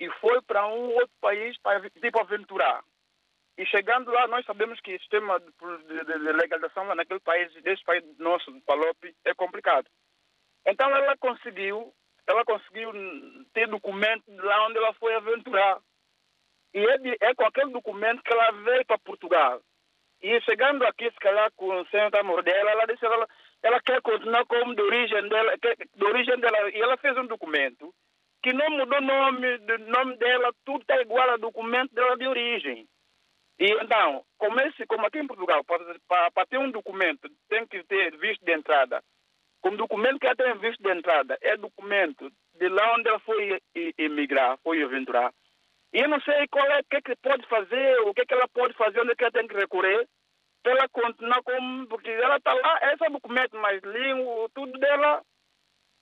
e 0.00 0.08
foi 0.20 0.40
para 0.42 0.66
um 0.66 0.92
outro 0.94 1.12
país 1.20 1.56
para, 1.60 1.88
tipo, 1.90 2.20
aventurar. 2.20 2.82
E 3.58 3.66
chegando 3.66 4.10
lá, 4.10 4.26
nós 4.26 4.44
sabemos 4.46 4.80
que 4.80 4.94
o 4.94 4.98
sistema 4.98 5.38
de, 5.38 5.46
de- 5.46 6.04
de- 6.04 6.18
de 6.18 6.32
legalização 6.32 6.84
lá 6.86 6.94
naquele 6.94 7.20
país, 7.20 7.52
desse 7.62 7.84
país 7.84 8.02
nosso, 8.18 8.50
do 8.50 8.60
Palope, 8.62 9.14
é 9.24 9.34
complicado. 9.34 9.86
Então 10.66 10.94
ela 10.94 11.16
conseguiu, 11.16 11.92
ela 12.26 12.44
conseguiu 12.44 12.92
ter 13.52 13.66
documento 13.68 14.24
de 14.30 14.40
lá 14.40 14.66
onde 14.66 14.78
ela 14.78 14.92
foi 14.94 15.14
aventurar. 15.14 15.78
E 16.72 16.78
é, 16.78 16.98
de- 16.98 17.16
é 17.20 17.34
com 17.34 17.44
aquele 17.44 17.72
documento 17.72 18.22
que 18.22 18.32
ela 18.32 18.50
veio 18.52 18.84
para 18.86 18.98
Portugal. 18.98 19.60
E 20.22 20.40
chegando 20.42 20.84
aqui, 20.84 21.10
se 21.10 21.18
calhar, 21.18 21.50
com 21.56 21.80
o 21.80 21.86
centro 21.86 22.20
amor 22.20 22.42
dela, 22.42 22.70
ela 22.70 22.86
disse 22.86 23.04
ela, 23.04 23.26
ela 23.62 23.80
quer 23.80 24.00
continuar 24.02 24.44
como 24.46 24.74
de 24.74 24.82
origem 24.82 25.28
dela, 25.28 25.54
de 25.96 26.04
origem 26.04 26.38
dela. 26.38 26.70
E 26.70 26.80
ela 26.80 26.96
fez 26.98 27.16
um 27.16 27.26
documento 27.26 27.92
que 28.42 28.52
não 28.52 28.70
mudou 28.70 29.00
nome, 29.00 29.58
do 29.58 29.78
nome 29.78 30.16
dela, 30.16 30.52
tudo 30.64 30.82
está 30.82 31.00
igual 31.00 31.30
ao 31.30 31.38
documento 31.38 31.94
dela 31.94 32.16
de 32.16 32.26
origem. 32.26 32.86
E 33.58 33.72
então, 33.82 34.24
como, 34.38 34.58
esse, 34.60 34.86
como 34.86 35.06
aqui 35.06 35.18
em 35.18 35.26
Portugal, 35.26 35.62
para, 35.64 36.30
para 36.30 36.46
ter 36.46 36.58
um 36.58 36.70
documento, 36.70 37.28
tem 37.48 37.66
que 37.66 37.82
ter 37.84 38.16
visto 38.18 38.42
de 38.44 38.52
entrada. 38.52 39.02
Como 39.60 39.76
documento 39.76 40.18
que 40.18 40.26
ela 40.26 40.36
tem 40.36 40.58
visto 40.58 40.82
de 40.82 40.90
entrada 40.90 41.38
é 41.42 41.56
documento 41.56 42.30
de 42.58 42.68
lá 42.68 42.94
onde 42.94 43.08
ela 43.08 43.20
foi 43.20 43.60
emigrar, 43.98 44.58
foi 44.62 44.82
aventurar. 44.82 45.32
E 45.92 46.00
eu 46.00 46.08
não 46.08 46.20
sei 46.20 46.46
qual 46.48 46.64
é 46.66 46.80
o 46.80 46.84
que, 46.84 46.96
é 46.96 47.00
que 47.00 47.16
pode 47.16 47.46
fazer, 47.48 48.00
o 48.02 48.14
que, 48.14 48.22
é 48.22 48.24
que 48.24 48.34
ela 48.34 48.48
pode 48.48 48.74
fazer, 48.74 49.00
onde 49.00 49.12
é 49.12 49.14
que 49.14 49.24
ela 49.24 49.32
tem 49.32 49.46
que 49.46 49.56
recorrer, 49.56 50.06
para 50.62 50.72
ela 50.72 50.88
continuar 50.88 51.42
como. 51.42 51.86
Porque 51.88 52.10
ela 52.10 52.36
está 52.36 52.54
lá, 52.54 52.78
esse 52.92 53.04
é 53.04 53.08
o 53.08 53.12
documento, 53.12 53.56
mas 53.56 53.82
língua, 53.82 54.48
tudo 54.54 54.78
dela. 54.78 55.22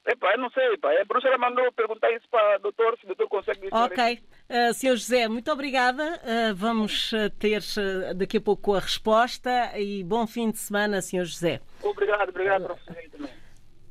Epa, 0.06 0.32
eu 0.32 0.38
não 0.38 0.50
sei, 0.50 0.76
pá. 0.78 0.90
A 0.92 1.04
Bruxa 1.04 1.28
ela 1.28 1.38
mandou 1.38 1.70
perguntar 1.72 2.10
isso 2.12 2.26
para 2.30 2.56
o 2.56 2.60
doutor, 2.60 2.96
se 2.98 3.04
o 3.04 3.08
doutor 3.08 3.28
consegue 3.28 3.60
dizer. 3.60 3.74
Ok. 3.74 4.20
Uh, 4.48 4.72
Sr. 4.72 4.96
José, 4.96 5.28
muito 5.28 5.50
obrigada. 5.50 6.02
Uh, 6.22 6.54
vamos 6.54 7.12
uh, 7.12 7.28
ter 7.38 7.60
uh, 7.60 8.14
daqui 8.14 8.38
a 8.38 8.40
pouco 8.40 8.74
a 8.74 8.80
resposta 8.80 9.78
e 9.78 10.02
bom 10.04 10.26
fim 10.26 10.50
de 10.50 10.58
semana, 10.58 11.02
Sr. 11.02 11.24
José. 11.24 11.60
Obrigado, 11.82 12.28
obrigado 12.30 12.68
você 12.68 13.08
também. 13.10 13.37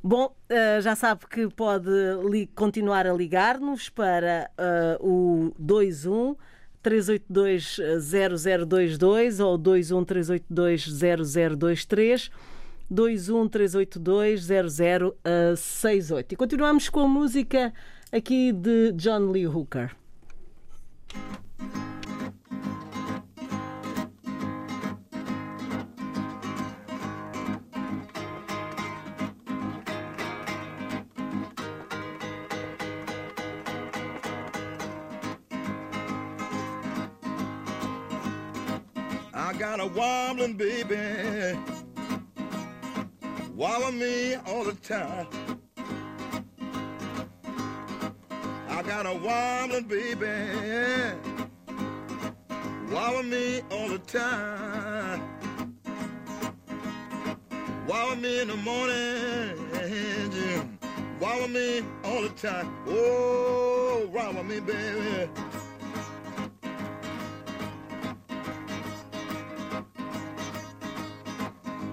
Bom, 0.08 0.34
uh, 0.48 0.80
já 0.80 0.96
sabe 0.96 1.26
que 1.26 1.46
pode 1.48 1.90
continuar 2.54 3.06
a 3.06 3.12
ligar-nos 3.12 3.90
para 3.90 4.50
uh, 5.02 5.06
o 5.06 5.52
21 5.58 6.34
382 6.82 7.76
0022 8.00 9.38
ou 9.38 9.58
21 9.58 10.04
382 10.06 10.86
0023. 11.58 12.30
21 12.90 13.48
382 13.48 14.46
0068. 14.46 16.32
E 16.32 16.36
continuamos 16.36 16.88
com 16.88 17.00
a 17.00 17.08
música 17.08 17.70
aqui 18.10 18.50
de 18.50 18.92
John 18.92 19.30
Lee 19.30 19.46
Hooker. 19.46 19.97
I 44.90 45.26
got 48.86 49.04
a 49.04 49.12
wobbling 49.12 49.84
baby, 49.84 50.26
wobble 52.90 53.22
me 53.22 53.60
all 53.70 53.90
the 53.90 53.98
time. 53.98 55.22
Wobble 57.86 58.16
me 58.16 58.40
in 58.40 58.48
the 58.48 58.56
morning. 58.56 59.58
Wobble 61.20 61.48
me 61.48 61.82
all 62.04 62.22
the 62.22 62.30
time. 62.30 62.74
Oh, 62.86 64.08
wobble 64.10 64.44
me, 64.44 64.60
baby. 64.60 65.28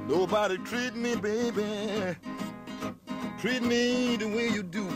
Nobody 0.08 0.58
treat 0.60 0.96
me, 0.96 1.16
baby. 1.16 2.16
Treat 3.38 3.62
me 3.64 4.18
the 4.18 4.26
way 4.28 4.48
you 4.48 4.64
do. 4.64 4.88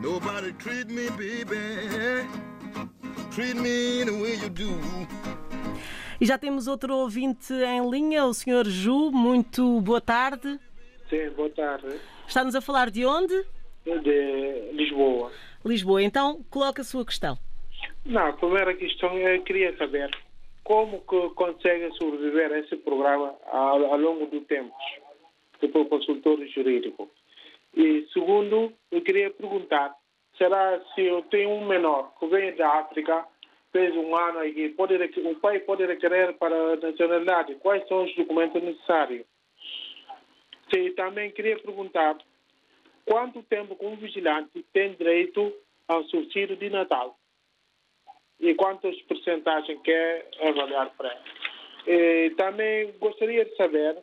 Nobody 0.00 0.52
treat 0.54 0.88
me, 0.88 1.10
baby. 1.10 2.26
Treat 3.30 3.56
me 3.56 4.04
the 4.04 4.12
way 4.12 4.36
you 4.36 4.48
do. 4.48 4.70
E 6.20 6.26
já 6.26 6.38
temos 6.38 6.66
outro 6.66 6.94
ouvinte 6.96 7.52
em 7.52 7.88
linha, 7.90 8.24
o 8.24 8.32
Sr. 8.32 8.64
Ju. 8.66 9.10
Muito 9.12 9.80
boa 9.82 10.00
tarde. 10.00 10.58
Sim, 11.08 11.30
boa 11.36 11.50
tarde. 11.50 12.00
Está-nos 12.26 12.54
a 12.54 12.60
falar 12.60 12.90
de 12.90 13.04
onde? 13.04 13.34
De 13.84 14.70
Lisboa. 14.72 15.30
Lisboa. 15.64 16.02
Então, 16.02 16.42
coloca 16.48 16.80
a 16.80 16.84
sua 16.84 17.04
questão. 17.04 17.38
Não, 18.04 18.28
a 18.28 18.32
primeira 18.32 18.74
questão 18.74 19.10
é 19.18 19.38
queria 19.38 19.76
saber 19.76 20.10
como 20.70 21.00
que 21.00 21.34
consegue 21.34 21.90
sobreviver 21.96 22.52
a 22.52 22.60
esse 22.60 22.76
programa 22.76 23.34
ao, 23.46 23.86
ao 23.86 23.98
longo 23.98 24.26
do 24.26 24.40
tempo, 24.42 24.72
tipo 25.58 25.84
consultor 25.86 26.38
jurídico. 26.46 27.10
E 27.74 28.06
segundo, 28.12 28.72
eu 28.88 29.02
queria 29.02 29.32
perguntar, 29.32 29.92
será 30.38 30.80
se 30.94 31.02
eu 31.02 31.22
tenho 31.22 31.50
um 31.50 31.66
menor 31.66 32.14
que 32.20 32.26
vem 32.28 32.54
da 32.54 32.68
África, 32.82 33.26
fez 33.72 33.96
um 33.96 34.14
ano 34.14 34.38
aqui, 34.38 34.68
pode, 34.68 34.94
o 34.94 35.34
pai 35.40 35.58
pode 35.58 35.84
requerer 35.84 36.34
para 36.34 36.54
a 36.54 36.76
nacionalidade, 36.76 37.56
quais 37.56 37.84
são 37.88 38.04
os 38.04 38.14
documentos 38.14 38.62
necessários? 38.62 39.26
E 40.72 40.90
também 40.90 41.32
queria 41.32 41.58
perguntar, 41.58 42.16
quanto 43.04 43.42
tempo 43.42 43.76
um 43.80 43.96
vigilante 43.96 44.64
tem 44.72 44.94
direito 44.94 45.52
ao 45.88 46.04
subsídio 46.04 46.56
de 46.56 46.70
Natal? 46.70 47.18
E 48.40 48.54
quantas 48.54 49.00
porcentagens 49.02 49.80
quer 49.82 50.28
avaliar 50.40 50.90
para 50.96 51.12
ele? 51.12 51.40
E 51.86 52.30
também 52.30 52.92
gostaria 52.98 53.44
de 53.44 53.54
saber 53.56 53.98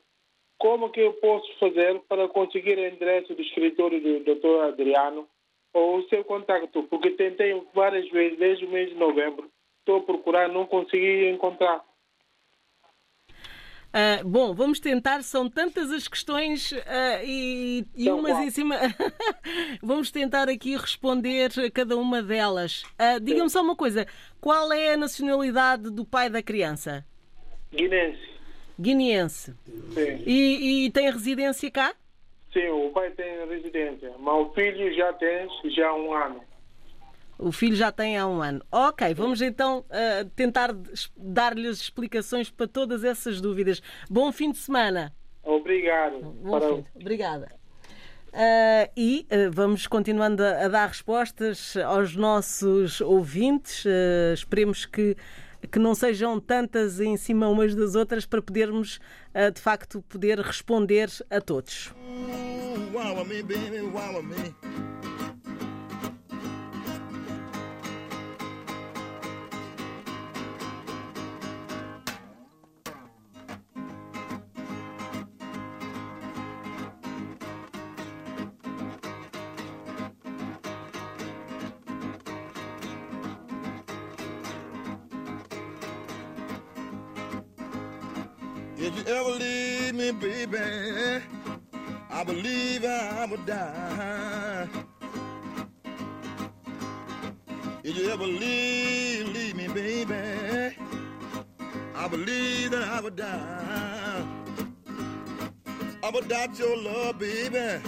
como 0.57 0.89
que 0.89 1.01
eu 1.01 1.13
posso 1.13 1.51
fazer 1.59 1.99
para 2.07 2.27
conseguir 2.27 2.77
o 2.77 2.85
endereço 2.85 3.33
do 3.33 3.41
escritório 3.41 4.01
do 4.01 4.35
Dr. 4.35 4.67
Adriano 4.67 5.27
ou 5.73 5.97
o 5.97 6.09
seu 6.09 6.23
contacto, 6.23 6.83
porque 6.83 7.11
tentei 7.11 7.61
várias 7.73 8.09
vezes 8.09 8.37
desde 8.37 8.65
o 8.65 8.69
mês 8.69 8.89
de 8.89 8.95
novembro, 8.95 9.49
estou 9.79 9.97
a 9.97 10.03
procurar, 10.03 10.49
não 10.49 10.65
consegui 10.65 11.29
encontrar. 11.29 11.83
Ah, 13.93 14.21
bom, 14.23 14.53
vamos 14.53 14.79
tentar, 14.79 15.23
são 15.23 15.49
tantas 15.49 15.91
as 15.91 16.07
questões 16.07 16.73
ah, 16.85 17.23
e, 17.23 17.85
e 17.95 18.03
Então, 18.03 18.19
umas 18.19 18.33
qual? 18.33 18.43
em 18.43 18.49
cima. 18.51 18.75
vamos 19.81 20.11
tentar 20.11 20.49
aqui 20.49 20.75
responder 20.75 21.51
a 21.59 21.71
cada 21.71 21.97
uma 21.97 22.21
delas. 22.21 22.83
Ah, 22.99 23.17
Diga-me 23.19 23.49
só 23.49 23.61
uma 23.61 23.75
coisa: 23.75 24.05
qual 24.41 24.71
é 24.73 24.93
a 24.93 24.97
nacionalidade 24.97 25.89
do 25.89 26.05
pai 26.05 26.29
da 26.29 26.43
criança? 26.43 27.05
Guinense. 27.73 28.27
Guineense. 28.79 29.55
Sim. 29.93 30.23
E, 30.25 30.85
e 30.85 30.91
tem 30.91 31.09
residência 31.09 31.71
cá? 31.71 31.95
Sim, 32.53 32.67
o 32.69 32.89
pai 32.91 33.09
tem 33.11 33.47
residência, 33.47 34.11
mas 34.19 34.35
o 34.35 34.53
filho 34.53 34.93
já 34.95 35.11
tem 35.13 35.47
já 35.71 35.93
um 35.93 36.13
ano. 36.13 36.41
O 37.39 37.51
filho 37.51 37.75
já 37.75 37.91
tem 37.91 38.17
há 38.17 38.25
um 38.27 38.41
ano. 38.41 38.63
Ok, 38.71 39.13
vamos 39.13 39.41
então 39.41 39.85
ah, 39.91 40.25
tentar 40.35 40.75
dar-lhes 41.15 41.79
explicações 41.81 42.49
para 42.49 42.67
todas 42.67 43.03
essas 43.03 43.39
dúvidas. 43.39 43.81
Bom 44.09 44.31
fim 44.31 44.51
de 44.51 44.57
semana. 44.57 45.13
Obrigado. 45.43 46.19
Bom 46.19 46.51
Para- 46.59 46.67
fim. 46.75 46.85
Obrigada. 46.99 47.47
Ah, 48.33 48.89
e 48.97 49.25
ah, 49.29 49.49
vamos 49.51 49.85
continuando 49.87 50.43
a, 50.43 50.65
a 50.65 50.67
dar 50.67 50.87
respostas 50.87 51.77
aos 51.77 52.15
nossos 52.15 53.01
ouvintes. 53.01 53.85
Ah, 53.85 54.33
esperemos 54.33 54.85
que, 54.85 55.15
que 55.71 55.77
não 55.79 55.93
sejam 55.93 56.39
tantas 56.39 56.99
em 56.99 57.15
cima 57.17 57.47
umas 57.47 57.75
das 57.75 57.93
outras 57.95 58.25
para 58.25 58.41
podermos, 58.41 58.99
de 59.53 59.61
facto, 59.61 60.01
poder 60.09 60.39
responder 60.39 61.07
a 61.29 61.39
todos. 61.39 61.93
Ooh, 61.95 62.91
wow, 62.93 63.23
me, 63.23 63.43
baby, 63.43 63.81
wow, 63.81 64.23
me. 64.23 64.96
If 88.79 88.95
you 88.95 89.11
ever 89.11 89.31
leave 89.31 89.95
me, 89.95 90.11
baby, 90.11 91.23
I 92.11 92.23
believe 92.23 92.85
I 92.85 93.25
would 93.25 93.43
die. 93.43 94.67
If 97.83 97.97
you 97.97 98.09
ever 98.11 98.23
leave, 98.23 99.29
leave 99.29 99.55
me, 99.55 99.67
baby, 99.67 100.77
I 101.95 102.07
believe 102.07 102.69
that 102.69 102.83
I 102.83 103.01
would 103.01 103.15
die. 103.15 104.27
I 106.03 106.09
would 106.11 106.27
doubt 106.27 106.59
your 106.59 106.77
love, 106.77 107.17
baby. 107.17 107.81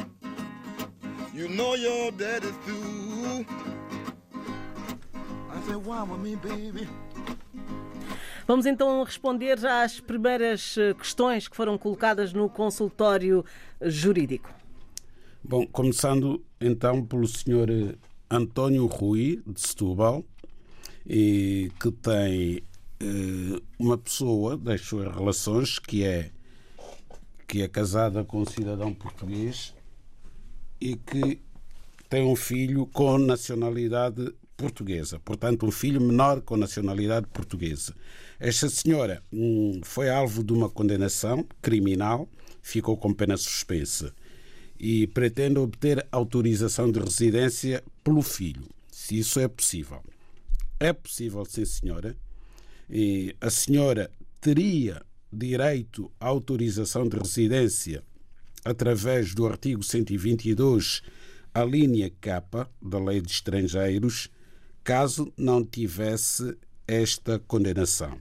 You 1.36 1.50
know 1.50 1.76
your 1.76 2.10
daddy's 2.12 2.50
through. 2.66 3.46
I 5.52 5.62
said, 5.68 5.86
why 5.86 6.02
with 6.02 6.20
me, 6.20 6.36
baby? 6.36 6.88
Vamos 8.50 8.66
então 8.66 9.04
responder 9.04 9.64
às 9.64 10.00
primeiras 10.00 10.76
eh, 10.76 10.96
questões 10.96 11.48
que 11.48 11.56
foram 11.56 11.78
colocadas 11.78 12.34
no 12.34 12.50
consultório 12.50 13.46
jurídico. 13.80 14.52
Bom, 15.44 15.68
começando 15.68 16.44
então 16.60 17.06
pelo 17.06 17.28
senhor 17.28 17.70
eh, 17.70 17.94
António 18.28 18.88
Rui, 18.88 19.40
de 19.46 19.62
Setúbal, 19.62 20.26
e 21.06 21.72
que 21.80 21.92
tem 21.92 22.64
eh, 23.00 23.62
uma 23.78 24.00
pessoa 24.00 24.58
das 24.58 24.82
suas 24.82 25.14
relações 25.16 25.78
que 25.78 26.04
é, 26.04 26.32
que 27.48 27.62
é 27.62 27.68
casada 27.68 28.24
com 28.24 28.42
um 28.42 28.46
cidadão 28.46 28.96
português 28.96 29.76
e 30.82 30.96
que 30.96 31.40
tem 32.10 32.26
um 32.26 32.36
filho 32.36 32.88
com 32.88 33.20
nacionalidade 33.20 34.34
portuguesa, 34.58 35.20
portanto, 35.20 35.68
um 35.68 35.72
filho 35.72 36.02
menor 36.02 36.42
com 36.42 36.58
nacionalidade 36.58 37.28
portuguesa. 37.28 37.94
Esta 38.40 38.70
senhora 38.70 39.22
hum, 39.34 39.82
foi 39.84 40.10
alvo 40.10 40.44
de 40.44 40.54
uma 40.54 40.70
condenação 40.70 41.46
criminal, 41.62 42.30
ficou 42.62 42.96
com 42.96 43.14
pena 43.14 43.36
suspensa 43.36 44.14
e 44.80 45.08
pretende 45.08 45.60
obter 45.60 46.08
autorização 46.10 46.90
de 46.90 47.00
residência 47.00 47.84
pelo 48.02 48.22
filho, 48.22 48.64
se 48.90 49.20
isso 49.20 49.42
é 49.42 49.48
possível. 49.48 50.02
É 50.80 50.94
possível, 50.94 51.44
sim, 51.44 51.66
senhora. 51.66 52.16
E 52.90 53.36
a 53.42 53.50
senhora 53.50 54.10
teria 54.40 55.02
direito 55.32 56.10
à 56.18 56.28
autorização 56.28 57.10
de 57.10 57.18
residência 57.18 58.02
através 58.64 59.36
do 59.36 59.46
artigo 59.46 59.84
122, 59.84 61.02
a 61.54 61.66
linha 61.66 62.10
K 62.22 62.42
da 62.82 63.00
Lei 63.00 63.20
de 63.20 63.32
Estrangeiros, 63.32 64.30
caso 64.82 65.34
não 65.38 65.64
tivesse 65.66 66.58
esta 66.88 67.38
condenação. 67.38 68.18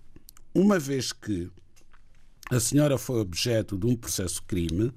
Uma 0.58 0.76
vez 0.76 1.12
que 1.12 1.48
a 2.50 2.58
senhora 2.58 2.98
foi 2.98 3.20
objeto 3.20 3.78
de 3.78 3.86
um 3.86 3.94
processo 3.94 4.42
crime 4.42 4.92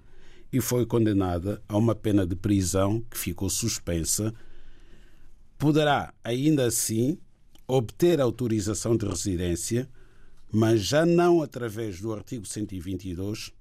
e 0.52 0.60
foi 0.60 0.88
condenada 0.88 1.62
a 1.70 1.78
uma 1.78 1.94
pena 1.94 2.26
de 2.26 2.36
prisão 2.36 3.06
que 3.12 3.16
ficou 3.16 3.48
suspensa, 3.48 4.34
poderá 5.60 6.16
ainda 6.24 6.66
assim 6.66 7.16
obter 7.68 8.20
autorização 8.20 8.98
de 8.98 9.06
residência, 9.06 9.88
mas 10.52 10.82
já 10.82 11.06
não 11.06 11.44
através 11.44 12.02
do 12.02 12.12
artigo 12.12 12.44
122, 12.44 13.54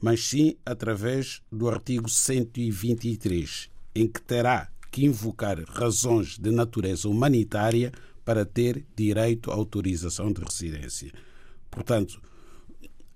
mas 0.00 0.24
sim 0.24 0.56
através 0.66 1.40
do 1.52 1.68
artigo 1.68 2.10
123, 2.10 3.70
em 3.94 4.08
que 4.08 4.20
terá 4.20 4.72
que 4.90 5.04
invocar 5.04 5.62
razões 5.68 6.36
de 6.36 6.50
natureza 6.50 7.08
humanitária 7.08 7.92
para 8.24 8.44
ter 8.44 8.84
direito 8.96 9.52
à 9.52 9.54
autorização 9.54 10.32
de 10.32 10.42
residência. 10.42 11.12
Portanto, 11.74 12.22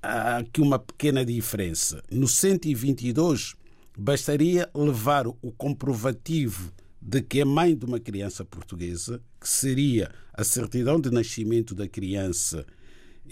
há 0.03 0.39
aqui 0.39 0.61
uma 0.61 0.79
pequena 0.79 1.25
diferença. 1.25 2.03
No 2.11 2.27
122, 2.27 3.55
bastaria 3.97 4.69
levar 4.75 5.29
o 5.29 5.53
comprovativo 5.57 6.73
de 7.01 7.23
que 7.23 7.41
é 7.41 7.45
mãe 7.45 7.77
de 7.77 7.85
uma 7.85 8.01
criança 8.01 8.45
portuguesa, 8.45 9.23
que 9.41 9.49
seria 9.49 10.11
a 10.35 10.43
certidão 10.43 11.01
de 11.01 11.11
nascimento 11.11 11.75
da 11.75 11.87
criança 11.87 12.67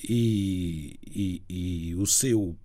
e, 0.08 0.96
e, 1.04 1.42
e 1.48 1.94
o 1.96 2.06
seu 2.06 2.56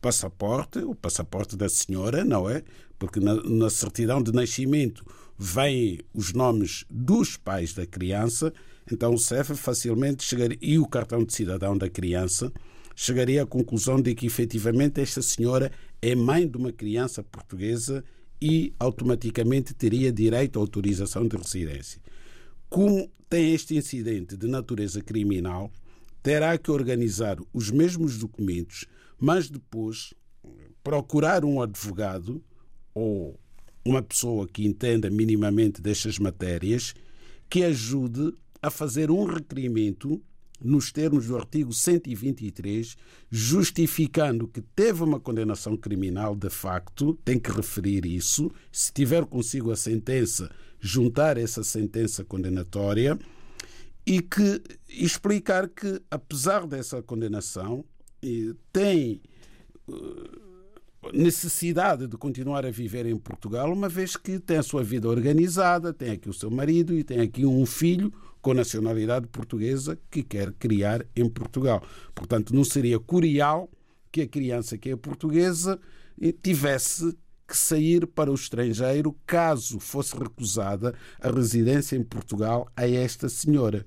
passaporte, 0.00 0.80
o 0.80 0.94
passaporte 0.94 1.56
da 1.56 1.68
senhora, 1.68 2.24
não 2.24 2.50
é? 2.50 2.64
Porque 2.98 3.20
na, 3.20 3.34
na 3.36 3.70
certidão 3.70 4.20
de 4.22 4.32
nascimento 4.32 5.04
vêm 5.38 6.00
os 6.12 6.32
nomes 6.32 6.84
dos 6.90 7.36
pais 7.36 7.72
da 7.72 7.86
criança, 7.86 8.52
então 8.90 9.14
o 9.14 9.18
CEF 9.18 9.54
facilmente 9.54 10.22
chegaria, 10.24 10.58
e 10.60 10.78
o 10.78 10.86
cartão 10.86 11.24
de 11.24 11.32
cidadão 11.32 11.76
da 11.76 11.88
criança, 11.88 12.52
chegaria 12.94 13.42
à 13.42 13.46
conclusão 13.46 14.00
de 14.00 14.14
que 14.14 14.26
efetivamente 14.26 15.00
esta 15.00 15.22
senhora 15.22 15.72
é 16.02 16.14
mãe 16.14 16.46
de 16.46 16.56
uma 16.56 16.72
criança 16.72 17.22
portuguesa 17.22 18.04
e 18.40 18.74
automaticamente 18.78 19.74
teria 19.74 20.12
direito 20.12 20.58
à 20.58 20.62
autorização 20.62 21.26
de 21.26 21.36
residência. 21.36 22.00
Como 22.68 23.10
tem 23.28 23.54
este 23.54 23.76
incidente 23.76 24.36
de 24.36 24.46
natureza 24.46 25.00
criminal, 25.00 25.70
terá 26.22 26.56
que 26.58 26.70
organizar 26.70 27.38
os 27.52 27.70
mesmos 27.70 28.18
documentos, 28.18 28.86
mas 29.18 29.48
depois 29.48 30.14
procurar 30.82 31.44
um 31.44 31.60
advogado 31.60 32.42
ou 32.94 33.38
uma 33.84 34.02
pessoa 34.02 34.46
que 34.46 34.66
entenda 34.66 35.08
minimamente 35.08 35.80
destas 35.80 36.18
matérias 36.18 36.94
que 37.48 37.62
ajude 37.64 38.32
a 38.62 38.70
fazer 38.70 39.10
um 39.10 39.24
requerimento 39.24 40.22
nos 40.62 40.92
termos 40.92 41.26
do 41.26 41.36
artigo 41.36 41.72
123, 41.72 42.96
justificando 43.30 44.46
que 44.46 44.60
teve 44.60 45.02
uma 45.02 45.18
condenação 45.18 45.76
criminal 45.76 46.36
de 46.36 46.50
facto, 46.50 47.18
tem 47.24 47.38
que 47.38 47.50
referir 47.50 48.04
isso. 48.04 48.50
Se 48.70 48.92
tiver 48.92 49.24
consigo 49.24 49.70
a 49.70 49.76
sentença, 49.76 50.50
juntar 50.78 51.38
essa 51.38 51.64
sentença 51.64 52.24
condenatória 52.24 53.18
e 54.06 54.20
que 54.20 54.62
explicar 54.88 55.68
que, 55.68 56.00
apesar 56.10 56.66
dessa 56.66 57.02
condenação, 57.02 57.84
eh, 58.22 58.54
tem 58.72 59.20
eh, 59.88 60.40
necessidade 61.14 62.06
de 62.06 62.16
continuar 62.16 62.66
a 62.66 62.70
viver 62.70 63.06
em 63.06 63.16
Portugal, 63.16 63.72
uma 63.72 63.88
vez 63.88 64.16
que 64.16 64.38
tem 64.38 64.58
a 64.58 64.62
sua 64.62 64.82
vida 64.82 65.08
organizada, 65.08 65.92
tem 65.92 66.10
aqui 66.10 66.28
o 66.28 66.34
seu 66.34 66.50
marido 66.50 66.94
e 66.94 67.02
tem 67.02 67.20
aqui 67.20 67.46
um 67.46 67.64
filho 67.64 68.12
com 68.40 68.54
nacionalidade 68.54 69.26
portuguesa 69.26 69.98
que 70.10 70.22
quer 70.22 70.52
criar 70.52 71.04
em 71.14 71.28
Portugal. 71.28 71.82
Portanto, 72.14 72.54
não 72.54 72.64
seria 72.64 72.98
curial 72.98 73.68
que 74.10 74.22
a 74.22 74.28
criança 74.28 74.76
que 74.76 74.90
é 74.90 74.96
portuguesa 74.96 75.78
eh, 76.20 76.32
tivesse 76.42 77.16
que 77.46 77.56
sair 77.56 78.06
para 78.06 78.30
o 78.30 78.34
estrangeiro 78.34 79.16
caso 79.26 79.80
fosse 79.80 80.16
recusada 80.16 80.94
a 81.20 81.30
residência 81.30 81.96
em 81.96 82.02
Portugal 82.02 82.68
a 82.76 82.88
esta 82.88 83.28
senhora. 83.28 83.84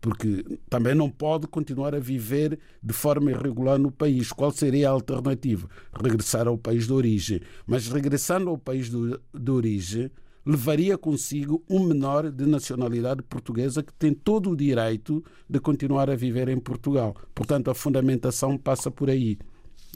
Porque 0.00 0.44
também 0.68 0.94
não 0.94 1.10
pode 1.10 1.46
continuar 1.46 1.94
a 1.94 1.98
viver 1.98 2.58
de 2.82 2.92
forma 2.92 3.30
irregular 3.30 3.78
no 3.78 3.90
país. 3.90 4.30
Qual 4.30 4.52
seria 4.52 4.88
a 4.88 4.92
alternativa? 4.92 5.68
Regressar 6.00 6.46
ao 6.46 6.58
país 6.58 6.86
de 6.86 6.92
origem. 6.92 7.40
Mas 7.66 7.88
regressando 7.88 8.50
ao 8.50 8.58
país 8.58 8.90
de 8.90 9.50
origem, 9.50 10.10
levaria 10.46 10.96
consigo 10.96 11.64
um 11.68 11.84
menor 11.84 12.30
de 12.30 12.46
nacionalidade 12.46 13.20
portuguesa 13.24 13.82
que 13.82 13.92
tem 13.92 14.14
todo 14.14 14.50
o 14.50 14.56
direito 14.56 15.24
de 15.50 15.58
continuar 15.58 16.08
a 16.08 16.14
viver 16.14 16.48
em 16.48 16.58
Portugal. 16.58 17.16
Portanto, 17.34 17.68
a 17.68 17.74
fundamentação 17.74 18.56
passa 18.56 18.88
por 18.88 19.10
aí, 19.10 19.36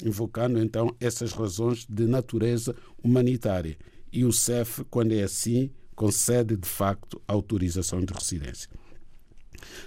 invocando 0.05 0.59
então 0.59 0.95
essas 0.99 1.33
razões 1.33 1.87
de 1.89 2.05
natureza 2.07 2.75
humanitária. 3.03 3.79
E 4.13 4.25
o 4.25 4.33
CEF, 4.33 4.83
quando 4.91 5.13
é 5.13 5.23
assim, 5.23 5.71
concede 5.95 6.57
de 6.57 6.69
facto 6.69 7.23
autorização 7.29 8.05
de 8.05 8.13
residência. 8.13 8.69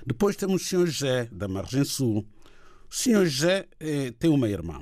Depois 0.06 0.38
temos 0.38 0.62
o 0.62 0.66
Sr. 0.66 0.86
José, 0.86 1.30
da 1.30 1.50
Margem 1.50 1.84
Sul. 1.84 2.26
O 2.90 2.96
Sr. 2.96 3.26
José 3.26 3.68
eh, 3.80 4.14
tem 4.18 4.30
uma 4.30 4.48
irmã. 4.48 4.80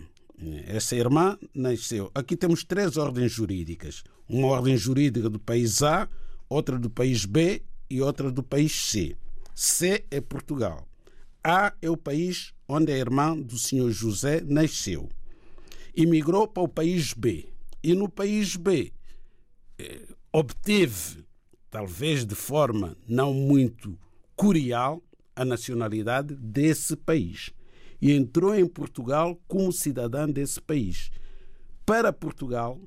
Essa 0.65 0.95
irmã 0.95 1.37
nasceu. 1.53 2.09
Aqui 2.15 2.35
temos 2.35 2.63
três 2.63 2.97
ordens 2.97 3.31
jurídicas: 3.31 4.03
uma 4.27 4.47
ordem 4.47 4.75
jurídica 4.75 5.29
do 5.29 5.39
país 5.39 5.83
A, 5.83 6.09
outra 6.49 6.79
do 6.79 6.89
país 6.89 7.25
B 7.25 7.61
e 7.89 8.01
outra 8.01 8.31
do 8.31 8.41
país 8.41 8.71
C. 8.71 9.15
C 9.53 10.03
é 10.09 10.19
Portugal. 10.19 10.87
A 11.43 11.73
é 11.81 11.89
o 11.89 11.97
país 11.97 12.53
onde 12.67 12.91
a 12.91 12.97
irmã 12.97 13.37
do 13.37 13.57
Sr. 13.57 13.91
José 13.91 14.41
nasceu. 14.41 15.09
Imigrou 15.95 16.47
para 16.47 16.63
o 16.63 16.67
país 16.67 17.13
B. 17.13 17.49
E 17.83 17.93
no 17.93 18.07
país 18.07 18.55
B 18.55 18.93
eh, 19.77 20.07
obteve, 20.31 21.25
talvez 21.69 22.25
de 22.25 22.35
forma 22.35 22.95
não 23.07 23.33
muito 23.33 23.97
curial, 24.35 25.03
a 25.35 25.43
nacionalidade 25.43 26.35
desse 26.35 26.95
país 26.95 27.51
e 28.01 28.11
entrou 28.11 28.55
em 28.55 28.65
Portugal 28.65 29.39
como 29.47 29.71
cidadã 29.71 30.27
desse 30.27 30.59
país. 30.59 31.11
Para 31.85 32.11
Portugal, 32.11 32.79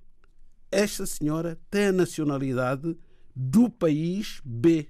esta 0.70 1.06
senhora 1.06 1.58
tem 1.70 1.86
a 1.86 1.92
nacionalidade 1.92 2.96
do 3.34 3.70
país 3.70 4.40
B. 4.44 4.88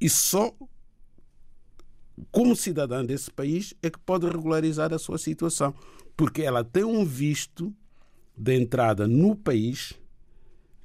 E 0.00 0.08
só 0.08 0.54
como 2.30 2.56
cidadã 2.56 3.04
desse 3.04 3.30
país 3.30 3.74
é 3.82 3.90
que 3.90 3.98
pode 3.98 4.26
regularizar 4.26 4.92
a 4.94 4.98
sua 4.98 5.18
situação, 5.18 5.74
porque 6.16 6.42
ela 6.42 6.64
tem 6.64 6.84
um 6.84 7.04
visto 7.04 7.74
de 8.36 8.56
entrada 8.56 9.06
no 9.06 9.36
país 9.36 9.92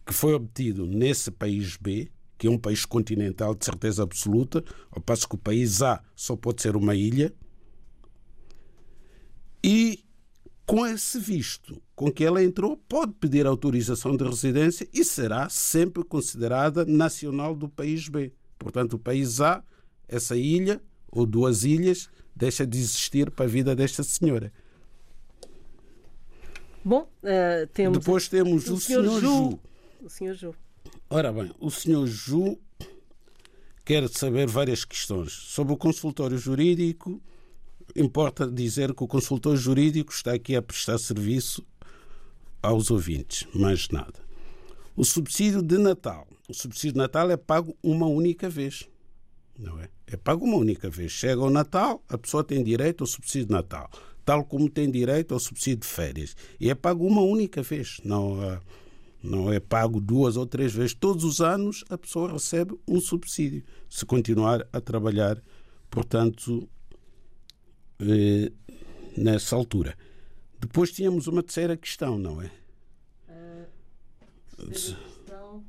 que 0.06 0.14
foi 0.14 0.34
obtido 0.34 0.86
nesse 0.86 1.32
país 1.32 1.78
B 1.78 2.12
que 2.40 2.48
é 2.48 2.50
um 2.50 2.58
país 2.58 2.86
continental 2.86 3.54
de 3.54 3.66
certeza 3.66 4.02
absoluta, 4.02 4.64
ao 4.90 5.02
passo 5.02 5.28
que 5.28 5.36
o 5.36 5.38
país 5.38 5.82
A 5.82 6.02
só 6.16 6.38
pode 6.38 6.62
ser 6.62 6.78
uma 6.78 6.96
ilha. 6.96 7.34
E 9.62 10.06
com 10.66 10.88
esse 10.88 11.20
visto 11.20 11.82
com 11.94 12.10
que 12.10 12.24
ela 12.24 12.42
entrou, 12.42 12.78
pode 12.78 13.12
pedir 13.14 13.46
autorização 13.46 14.16
de 14.16 14.24
residência 14.24 14.88
e 14.94 15.04
será 15.04 15.50
sempre 15.50 16.02
considerada 16.02 16.86
nacional 16.86 17.54
do 17.54 17.68
país 17.68 18.08
B. 18.08 18.32
Portanto, 18.58 18.94
o 18.94 19.00
país 19.00 19.42
A, 19.42 19.62
essa 20.08 20.38
ilha 20.38 20.82
ou 21.12 21.26
duas 21.26 21.66
ilhas, 21.66 22.10
deixa 22.34 22.66
de 22.66 22.78
existir 22.78 23.30
para 23.32 23.46
a 23.46 23.50
vida 23.50 23.76
desta 23.76 24.02
senhora. 24.02 24.54
Bom, 26.86 27.02
uh, 27.02 27.68
temos. 27.74 27.98
Depois 27.98 28.30
temos 28.30 28.70
o, 28.70 28.76
o 28.76 28.80
senhor, 28.80 29.04
senhor 29.04 29.20
Ju. 29.20 29.28
Ju. 29.28 29.60
O 30.02 30.10
senhor 30.10 30.36
Ju. 30.36 30.56
Ora 31.12 31.34
bem, 31.34 31.52
o 31.60 31.72
senhor 31.72 32.06
Ju 32.06 32.60
quer 33.84 34.08
saber 34.10 34.48
várias 34.48 34.86
questões. 34.86 35.32
Sobre 35.32 35.74
o 35.74 35.78
consultório 35.78 36.38
jurídico, 36.38 37.20
importa 37.96 38.46
dizer 38.46 38.94
que 38.94 39.04
o 39.04 39.08
consultor 39.08 39.58
jurídico 39.58 40.14
está 40.14 40.34
aqui 40.34 40.56
a 40.56 40.62
prestar 40.62 41.00
serviço 41.00 41.66
aos 42.62 42.92
ouvintes, 42.92 43.48
mais 43.56 43.90
nada. 43.90 44.20
O 44.96 45.04
subsídio 45.04 45.64
de 45.64 45.80
Natal. 45.80 46.28
O 46.48 46.54
subsídio 46.54 46.92
de 46.92 47.00
Natal 47.00 47.32
é 47.32 47.38
pago 47.38 47.76
uma 47.82 48.06
única 48.06 48.48
vez. 48.48 48.88
Não 49.58 49.80
é? 49.80 49.90
É 50.06 50.16
pago 50.16 50.46
uma 50.46 50.58
única 50.58 50.92
vez. 50.92 51.12
Chega 51.12 51.42
o 51.42 51.50
Natal, 51.50 52.04
a 52.08 52.20
pessoa 52.20 52.44
tem 52.44 52.64
direito 52.64 53.04
ao 53.04 53.08
subsídio 53.08 53.48
de 53.48 53.54
Natal, 53.54 53.90
tal 54.24 54.46
como 54.46 54.70
tem 54.70 54.92
direito 54.92 55.34
ao 55.34 55.40
subsídio 55.40 55.80
de 55.80 55.88
férias. 55.88 56.36
E 56.60 56.70
é 56.70 56.76
pago 56.76 57.04
uma 57.04 57.22
única 57.22 57.64
vez. 57.64 58.00
Não, 58.04 58.34
uh, 58.34 58.60
não 59.22 59.52
é 59.52 59.60
pago 59.60 60.00
duas 60.00 60.38
ou 60.38 60.46
três 60.46 60.74
vezes. 60.74 60.94
Todos 60.94 61.24
os 61.24 61.42
anos 61.42 61.84
a 61.90 61.98
pessoa 61.98 62.32
recebe 62.32 62.78
um 62.88 63.00
subsídio, 63.00 63.64
se 63.90 64.06
continuar 64.06 64.68
a 64.72 64.80
trabalhar, 64.80 65.42
portanto, 65.90 66.70
eh, 68.00 68.52
nessa 69.18 69.56
altura. 69.56 69.96
Depois 70.60 70.92
tínhamos 70.92 71.28
uma 71.28 71.44
terceira 71.44 71.76
questão, 71.78 72.18
não 72.18 72.42
é? 72.42 72.52
Uh, 73.30 74.68
questão. 74.68 75.64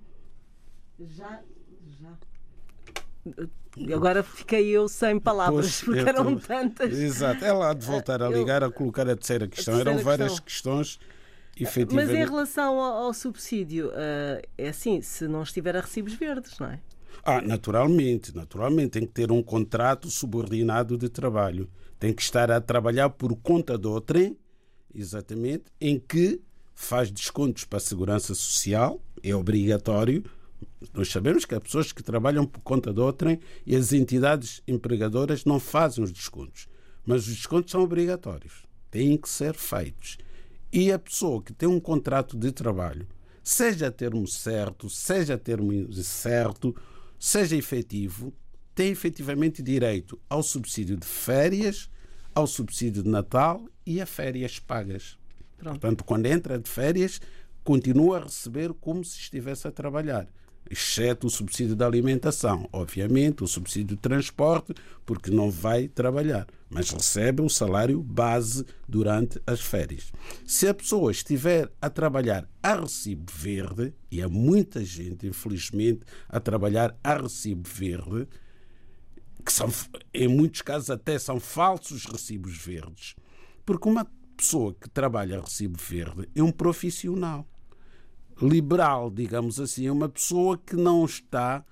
Já. 0.99 1.41
já. 2.01 2.19
Agora 3.95 4.23
fiquei 4.23 4.69
eu 4.69 4.89
sem 4.89 5.19
palavras, 5.19 5.83
porque 5.83 6.01
eram 6.01 6.37
tô... 6.37 6.47
tantas. 6.47 6.93
Exato, 6.93 7.45
ela 7.45 7.71
há 7.71 7.75
de 7.75 7.87
voltar 7.87 8.21
a 8.23 8.29
ligar, 8.29 8.63
eu... 8.63 8.69
a 8.69 8.73
colocar 8.73 9.09
a 9.09 9.17
terceira 9.17 9.47
questão. 9.47 9.75
A 9.75 9.77
terceira 9.77 9.91
eram 9.99 10.05
várias 10.05 10.41
questão. 10.41 10.79
questões 10.79 10.99
mas 11.93 12.11
em 12.11 12.25
relação 12.25 12.81
ao, 12.81 13.05
ao 13.05 13.15
subsídio, 13.15 13.89
uh, 13.89 14.43
é 14.57 14.69
assim, 14.69 15.01
se 15.03 15.27
não 15.29 15.43
estiver 15.43 15.77
a 15.77 15.81
recibos 15.81 16.15
verdes, 16.15 16.59
não 16.59 16.69
é? 16.69 16.81
Ah, 17.25 17.41
naturalmente, 17.41 18.35
naturalmente. 18.35 18.91
Tem 18.91 19.03
que 19.03 19.13
ter 19.13 19.31
um 19.31 19.43
contrato 19.43 20.11
subordinado 20.11 20.97
de 20.97 21.09
trabalho. 21.09 21.69
Tem 21.99 22.13
que 22.13 22.23
estar 22.23 22.51
a 22.51 22.61
trabalhar 22.61 23.11
por 23.11 23.35
conta 23.37 23.77
do 23.77 23.93
outrem, 23.93 24.37
exatamente, 24.95 25.65
em 25.81 25.99
que 25.99 26.41
faz 26.75 27.11
descontos 27.11 27.65
para 27.65 27.77
a 27.77 27.81
segurança 27.81 28.35
social, 28.35 29.03
é 29.23 29.35
obrigatório. 29.35 30.25
Nós 30.95 31.11
sabemos 31.11 31.45
que 31.45 31.55
há 31.55 31.61
pessoas 31.61 31.93
que 31.93 32.03
trabalham 32.03 32.47
por 32.47 32.63
conta 32.63 32.91
do 32.93 33.05
outrem 33.05 33.39
e 33.67 33.77
as 33.77 33.93
entidades 33.93 34.63
empregadoras 34.67 35.45
não 35.45 35.61
fazem 35.61 36.03
os 36.03 36.11
descontos. 36.11 36.69
Mas 37.05 37.27
os 37.27 37.37
descontos 37.37 37.71
são 37.71 37.83
obrigatórios, 37.83 38.65
têm 38.91 39.17
que 39.19 39.29
ser 39.29 39.55
feitos. 39.55 40.17
E 40.73 40.93
a 40.93 40.99
pessoa 40.99 41.43
que 41.43 41.53
tem 41.53 41.69
um 41.69 41.81
contrato 41.81 42.37
de 42.37 42.53
trabalho, 42.53 43.07
seja 43.43 43.91
termo 43.91 44.27
certo, 44.27 44.89
seja 44.89 45.37
termo 45.37 45.93
certo, 45.93 46.75
seja 47.19 47.57
efetivo, 47.57 48.33
tem 48.75 48.91
efetivamente 48.91 49.63
direito 49.63 50.19
ao 50.29 50.43
subsídio 50.43 50.97
de 50.97 51.07
férias, 51.07 51.91
ao 52.33 52.47
subsídio 52.47 53.03
de 53.03 53.09
Natal 53.09 53.65
e 53.85 54.01
a 54.01 54.07
férias 54.07 54.61
pagas. 54.61 55.19
Pronto. 55.59 55.81
Portanto, 55.81 56.05
quando 56.05 56.27
entra 56.27 56.59
de 56.59 56.71
férias, 56.71 57.21
continua 57.65 58.19
a 58.19 58.23
receber 58.25 58.73
como 58.75 59.05
se 59.05 59.19
estivesse 59.19 59.67
a 59.67 59.73
trabalhar 59.73 60.29
exceto 60.71 61.27
o 61.27 61.31
subsídio 61.31 61.75
da 61.75 61.85
alimentação, 61.85 62.69
obviamente, 62.73 63.43
o 63.43 63.49
subsídio 63.49 63.97
de 63.97 64.01
transporte, 64.01 64.73
porque 65.05 65.31
não 65.31 65.51
vai 65.51 65.89
trabalhar, 65.89 66.47
mas 66.71 66.91
recebe 66.91 67.43
o 67.43 67.49
salário 67.49 68.01
base 68.01 68.65
durante 68.89 69.43
as 69.45 69.61
férias. 69.61 70.13
Se 70.47 70.69
a 70.69 70.75
pessoa 70.75 71.11
estiver 71.11 71.69
a 71.83 71.91
trabalhar 71.91 72.49
a 72.63 72.77
recibo 72.77 73.33
verde, 73.35 73.93
e 74.11 74.23
há 74.23 74.29
muita 74.29 74.85
gente, 74.85 75.27
infelizmente, 75.27 76.03
a 76.29 76.39
trabalhar 76.39 76.97
a 77.03 77.17
recibo 77.17 77.69
verde, 77.69 78.29
que 79.45 79.53
são, 79.53 79.69
em 80.15 80.29
muitos 80.29 80.63
casos 80.63 80.91
até 80.91 81.19
são 81.19 81.41
falsos 81.41 82.05
recibos 82.05 82.57
verdes, 82.57 83.17
porque 83.67 83.89
uma 83.89 84.07
pessoa 84.37 84.73
que 84.73 84.89
trabalha 84.89 85.39
a 85.39 85.41
recibo 85.41 85.79
verde 85.79 86.29
é 86.35 86.43
um 86.43 86.53
profissional 86.53 87.45
liberal, 88.41 89.11
digamos 89.11 89.61
assim, 89.61 89.87
é 89.87 89.93
uma 89.93 90.09
pessoa 90.09 90.59
que 90.59 90.77
não 90.77 91.05
está 91.05 91.65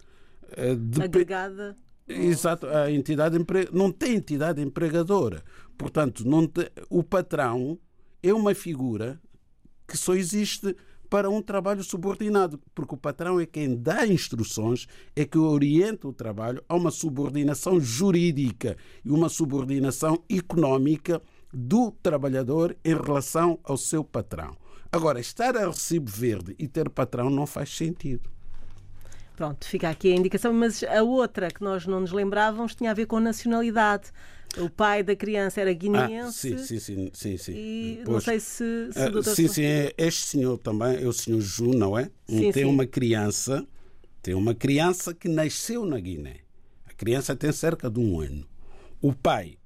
uh, 0.44 1.02
agregada 1.02 1.76
Exato, 2.08 2.66
a 2.66 2.90
entidade 2.90 3.36
empre... 3.36 3.68
não 3.70 3.92
tem 3.92 4.14
entidade 4.16 4.62
empregadora. 4.62 5.44
Portanto, 5.76 6.26
não 6.26 6.46
te... 6.46 6.72
o 6.88 7.02
patrão 7.04 7.78
é 8.22 8.32
uma 8.32 8.54
figura 8.54 9.20
que 9.86 9.96
só 9.96 10.14
existe 10.14 10.74
para 11.10 11.30
um 11.30 11.40
trabalho 11.40 11.82
subordinado, 11.82 12.60
porque 12.74 12.94
o 12.94 12.98
patrão 12.98 13.40
é 13.40 13.46
quem 13.46 13.76
dá 13.76 14.06
instruções, 14.06 14.86
é 15.14 15.24
que 15.24 15.38
orienta 15.38 16.08
o 16.08 16.12
trabalho 16.12 16.62
a 16.68 16.74
uma 16.74 16.90
subordinação 16.90 17.80
jurídica 17.80 18.76
e 19.04 19.10
uma 19.10 19.28
subordinação 19.28 20.22
económica 20.30 21.22
do 21.52 21.90
trabalhador 21.90 22.76
em 22.84 22.94
relação 22.94 23.58
ao 23.64 23.76
seu 23.76 24.04
patrão. 24.04 24.54
Agora, 24.90 25.20
estar 25.20 25.56
a 25.56 25.66
recibo 25.66 26.10
verde 26.10 26.54
e 26.58 26.66
ter 26.66 26.88
patrão 26.88 27.28
não 27.28 27.46
faz 27.46 27.76
sentido. 27.76 28.30
Pronto, 29.36 29.68
fica 29.68 29.88
aqui 29.88 30.12
a 30.12 30.16
indicação, 30.16 30.52
mas 30.52 30.82
a 30.82 31.02
outra 31.02 31.48
que 31.48 31.62
nós 31.62 31.86
não 31.86 32.00
nos 32.00 32.10
lembrávamos 32.10 32.74
tinha 32.74 32.90
a 32.90 32.94
ver 32.94 33.06
com 33.06 33.20
nacionalidade. 33.20 34.10
O 34.56 34.68
pai 34.68 35.02
da 35.02 35.14
criança 35.14 35.60
era 35.60 35.72
guineense. 35.72 36.54
Ah, 36.54 36.58
sim, 36.58 36.78
sim, 36.78 36.80
sim, 36.80 37.10
sim, 37.12 37.36
sim. 37.36 37.52
E 37.54 38.00
pois, 38.04 38.14
não 38.14 38.20
sei 38.20 38.40
se, 38.40 38.88
se 38.92 39.10
doutor 39.10 39.36
Sim, 39.36 39.46
sim, 39.46 39.62
é, 39.62 39.94
este 39.96 40.22
senhor 40.22 40.58
também, 40.58 41.00
é 41.00 41.06
o 41.06 41.12
senhor 41.12 41.40
Ju, 41.40 41.72
não 41.72 41.96
é? 41.96 42.10
Sim, 42.26 42.50
tem 42.50 42.64
sim. 42.64 42.64
uma 42.64 42.86
criança, 42.86 43.64
tem 44.22 44.34
uma 44.34 44.54
criança 44.54 45.14
que 45.14 45.28
nasceu 45.28 45.84
na 45.84 46.00
Guiné. 46.00 46.38
A 46.88 46.92
criança 46.94 47.36
tem 47.36 47.52
cerca 47.52 47.88
de 47.88 48.00
um 48.00 48.18
ano. 48.20 48.44
O 49.00 49.12
pai 49.12 49.56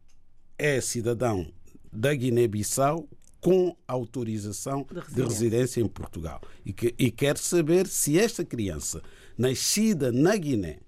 é 0.58 0.80
cidadão 0.82 1.46
da 1.90 2.12
Guiné-Bissau 2.12 3.08
com 3.42 3.76
autorização 3.88 4.87
de 4.88 5.00
residência. 5.00 5.14
de 5.14 5.22
residência, 5.22 5.81
em 5.81 5.88
Portugal. 5.88 6.40
E, 6.64 6.72
que, 6.72 6.94
e 6.96 7.11
quer 7.11 7.37
saber 7.37 7.88
se 7.88 8.16
esta 8.16 8.44
criança, 8.44 9.02
nascida 9.37 10.12
na 10.12 10.37
Guiné, 10.37 10.78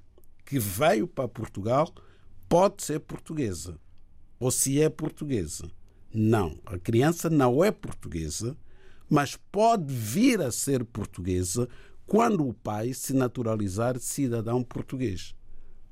que 0.46 0.60
veio 0.60 1.08
para 1.08 1.26
Portugal, 1.26 1.92
pode 2.48 2.84
ser 2.84 3.00
portuguesa. 3.00 3.76
Ou 4.38 4.52
se 4.52 4.80
é 4.80 4.88
portuguesa. 4.88 5.68
Não, 6.14 6.56
a 6.64 6.78
criança 6.78 7.28
não 7.28 7.64
é 7.64 7.72
portuguesa, 7.72 8.56
mas 9.10 9.36
pode 9.50 9.92
vir 9.92 10.40
a 10.40 10.52
ser 10.52 10.84
portuguesa 10.84 11.68
quando 12.06 12.46
o 12.46 12.54
pai 12.54 12.94
se 12.94 13.12
naturalizar 13.12 13.98
cidadão 13.98 14.62
português. 14.62 15.34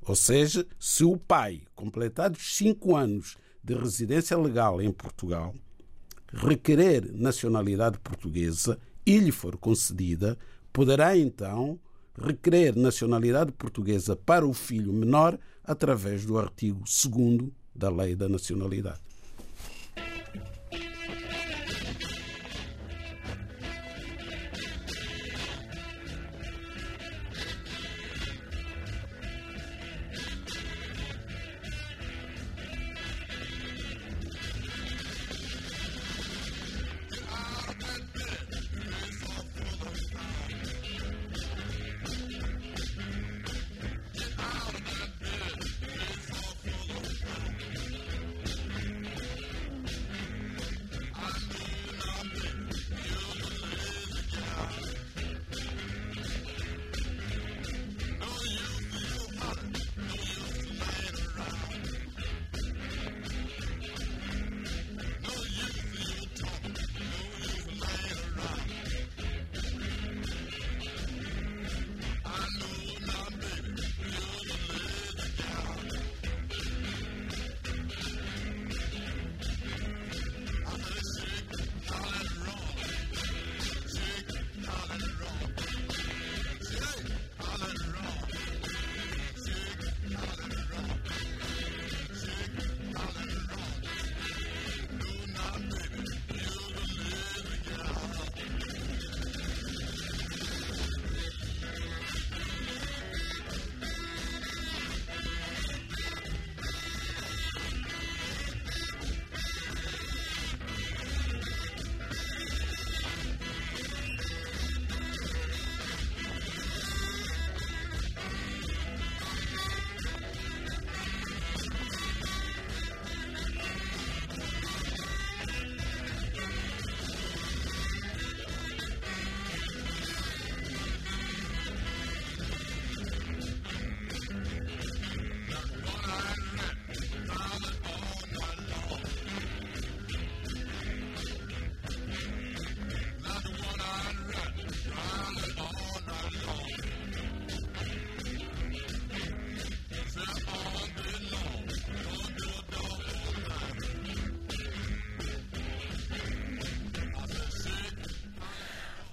Ou 0.05 0.15
seja, 0.15 0.65
se 0.79 1.03
o 1.03 1.17
pai, 1.17 1.63
completados 1.75 2.55
cinco 2.55 2.95
anos 2.95 3.35
de 3.61 3.73
residência 3.73 4.37
legal 4.37 4.81
em 4.81 4.93
Portugal, 4.93 5.53
requerer 6.33 7.11
nacionalidade 7.13 7.99
portuguesa 7.99 8.79
e 9.05 9.17
lhe 9.17 9.31
for 9.31 9.57
concedida, 9.57 10.37
poderá 10.71 11.15
então 11.17 11.79
requerer 12.19 12.75
nacionalidade 12.75 13.51
portuguesa 13.51 14.15
para 14.15 14.45
o 14.45 14.53
filho 14.53 14.91
menor 14.91 15.37
através 15.63 16.25
do 16.25 16.37
artigo 16.37 16.83
2 16.83 17.51
da 17.75 17.89
Lei 17.89 18.15
da 18.15 18.27
Nacionalidade. 18.27 19.12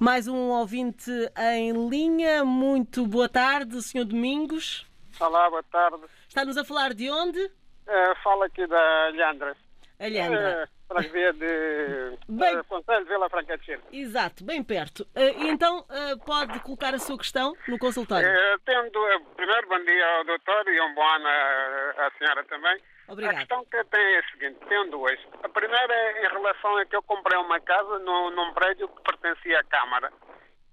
Mais 0.00 0.26
um 0.26 0.48
ouvinte 0.48 1.10
em 1.36 1.90
linha. 1.90 2.42
Muito 2.42 3.06
boa 3.06 3.28
tarde, 3.28 3.82
Sr. 3.82 4.06
Domingos. 4.06 4.90
Olá, 5.20 5.50
boa 5.50 5.62
tarde. 5.64 6.02
Está-nos 6.26 6.56
a 6.56 6.64
falar 6.64 6.94
de 6.94 7.10
onde? 7.10 7.38
Uh, 7.38 8.16
fala 8.24 8.46
aqui 8.46 8.66
da 8.66 9.08
Leandra. 9.08 9.54
A 9.98 10.06
Leandra. 10.06 10.66
Uh, 10.90 10.94
freguesia 10.94 11.34
de 11.34 12.09
bem... 12.40 12.58
uh, 12.58 12.64
Conselho 12.64 13.04
de 13.04 13.10
Vila 13.10 13.28
Franca 13.28 13.58
de 13.58 13.64
Xira. 13.64 13.80
Exato, 13.92 14.44
bem 14.44 14.62
perto. 14.64 15.00
Uh, 15.14 15.46
então, 15.46 15.80
uh, 15.80 16.18
pode 16.24 16.58
colocar 16.60 16.94
a 16.94 16.98
sua 16.98 17.18
questão 17.18 17.54
no 17.68 17.78
consultório. 17.78 18.28
tendo, 18.64 19.00
primeiro, 19.36 19.68
bom 19.68 19.84
dia 19.84 20.06
ao 20.16 20.24
doutor 20.24 20.68
e 20.68 20.80
um 20.80 20.94
bom 20.94 21.06
ano 21.06 21.28
à 21.28 22.10
senhora 22.18 22.44
também. 22.44 22.80
Obrigado. 23.08 23.34
A 23.34 23.38
questão 23.38 23.64
que 23.64 23.76
eu 23.76 23.84
tenho 23.86 24.08
é 24.08 24.18
a 24.18 24.30
seguinte, 24.30 24.66
tenho 24.68 24.90
duas. 24.90 25.18
A 25.42 25.48
primeira 25.48 25.92
é 25.92 26.26
em 26.26 26.28
relação 26.28 26.76
a 26.76 26.86
que 26.86 26.94
eu 26.94 27.02
comprei 27.02 27.38
uma 27.38 27.60
casa 27.60 27.98
no, 27.98 28.30
num 28.30 28.52
prédio 28.54 28.88
que 28.88 29.02
pertencia 29.02 29.58
à 29.58 29.64
Câmara. 29.64 30.12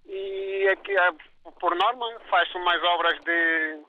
E 0.05 0.67
aqui, 0.69 0.95
por 1.59 1.75
norma, 1.75 2.19
faz-se 2.29 2.55
umas 2.55 2.81
obras 2.83 3.19
de, 3.21 3.79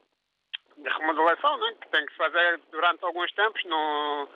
de 0.78 0.88
remodelação, 0.88 1.58
né, 1.58 1.74
que 1.80 1.88
tem 1.90 2.04
que 2.06 2.12
se 2.12 2.18
fazer 2.18 2.60
durante 2.72 3.04
alguns 3.04 3.30
tempos, 3.32 3.62
no, 3.64 4.28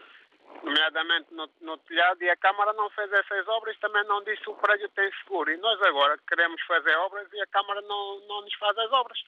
nomeadamente 0.62 1.32
no, 1.32 1.48
no, 1.60 1.78
telhado, 1.78 2.22
e 2.22 2.30
a 2.30 2.36
Câmara 2.36 2.72
não 2.72 2.90
fez 2.90 3.12
essas 3.12 3.46
obras, 3.48 3.78
também 3.78 4.04
não 4.04 4.22
disse 4.24 4.48
o 4.48 4.54
prédio 4.54 4.88
tem 4.90 5.10
seguro. 5.22 5.50
E 5.50 5.56
nós 5.56 5.80
agora 5.82 6.18
queremos 6.28 6.60
fazer 6.62 6.94
obras 6.96 7.28
e 7.32 7.40
a 7.40 7.46
Câmara 7.46 7.80
não, 7.82 8.20
não 8.26 8.42
nos 8.42 8.54
faz 8.54 8.76
as 8.78 8.92
obras. 8.92 9.18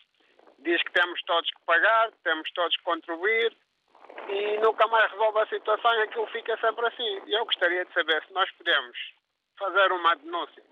Diz 0.59 0.83
que 0.83 0.93
temos 0.93 1.21
todos 1.23 1.51
que 1.51 1.65
pagar, 1.67 2.11
temos 2.23 2.51
todos 2.53 2.77
que 2.77 2.83
contribuir, 2.83 3.57
e 4.29 4.59
nunca 4.59 4.87
mais 4.87 5.11
resolve 5.11 5.41
a 5.41 5.47
situação 5.47 5.95
e 5.95 6.03
aquilo 6.03 6.27
fica 6.29 6.57
sempre 6.59 6.87
assim. 6.87 7.23
Eu 7.27 7.45
gostaria 7.45 7.85
de 7.85 7.93
saber 7.93 8.23
se 8.25 8.33
nós 8.33 8.51
podemos 8.53 8.97
fazer 9.59 9.93
uma 9.93 10.17
denúncia 10.17 10.63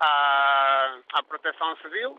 à, 0.00 0.98
à 1.14 1.22
Proteção 1.22 1.76
Civil, 1.76 2.18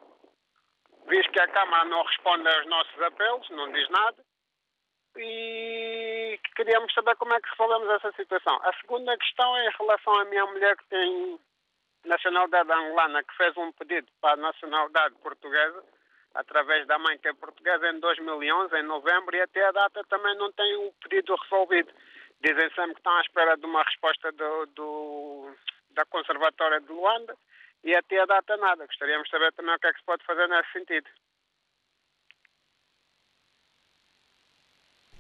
visto 1.07 1.31
que 1.31 1.39
a 1.39 1.47
Câmara 1.47 1.85
não 1.85 2.03
responde 2.03 2.47
aos 2.47 2.65
nossos 2.67 3.01
apelos, 3.01 3.49
não 3.49 3.71
diz 3.71 3.89
nada, 3.89 4.17
e 5.17 6.39
queríamos 6.55 6.93
saber 6.93 7.15
como 7.15 7.33
é 7.33 7.41
que 7.41 7.49
resolvemos 7.49 7.89
essa 7.89 8.11
situação. 8.13 8.59
A 8.63 8.73
segunda 8.81 9.17
questão 9.17 9.57
é 9.57 9.67
em 9.67 9.71
relação 9.77 10.19
à 10.19 10.25
minha 10.25 10.45
mulher 10.45 10.75
que 10.77 10.85
tem 10.87 11.39
nacionalidade 12.05 12.71
angolana, 12.71 13.23
que 13.23 13.35
fez 13.37 13.55
um 13.57 13.71
pedido 13.73 14.07
para 14.21 14.33
a 14.33 14.37
nacionalidade 14.37 15.15
portuguesa, 15.15 15.83
através 16.33 16.85
da 16.87 16.97
mãe 16.99 17.17
que 17.17 17.27
é 17.27 17.33
portuguesa, 17.33 17.89
em 17.89 17.99
2011, 17.99 18.75
em 18.75 18.83
novembro, 18.83 19.35
e 19.35 19.41
até 19.41 19.65
a 19.65 19.71
data 19.71 20.03
também 20.09 20.35
não 20.37 20.51
tem 20.51 20.75
o 20.77 20.91
pedido 21.03 21.35
resolvido. 21.35 21.91
Dizem 22.41 22.69
sempre 22.71 22.93
que 22.93 22.99
estão 22.99 23.15
à 23.15 23.21
espera 23.21 23.55
de 23.55 23.65
uma 23.65 23.83
resposta 23.83 24.31
do, 24.31 24.65
do, 24.67 25.55
da 25.91 26.05
Conservatória 26.05 26.81
de 26.81 26.91
Luanda 26.91 27.35
e 27.83 27.95
até 27.95 28.19
a 28.19 28.25
data 28.25 28.57
nada. 28.57 28.85
Gostaríamos 28.85 29.25
de 29.25 29.31
saber 29.31 29.53
também 29.53 29.75
o 29.75 29.79
que 29.79 29.87
é 29.87 29.93
que 29.93 29.99
se 29.99 30.05
pode 30.05 30.25
fazer 30.25 30.47
nesse 30.47 30.71
sentido. 30.71 31.09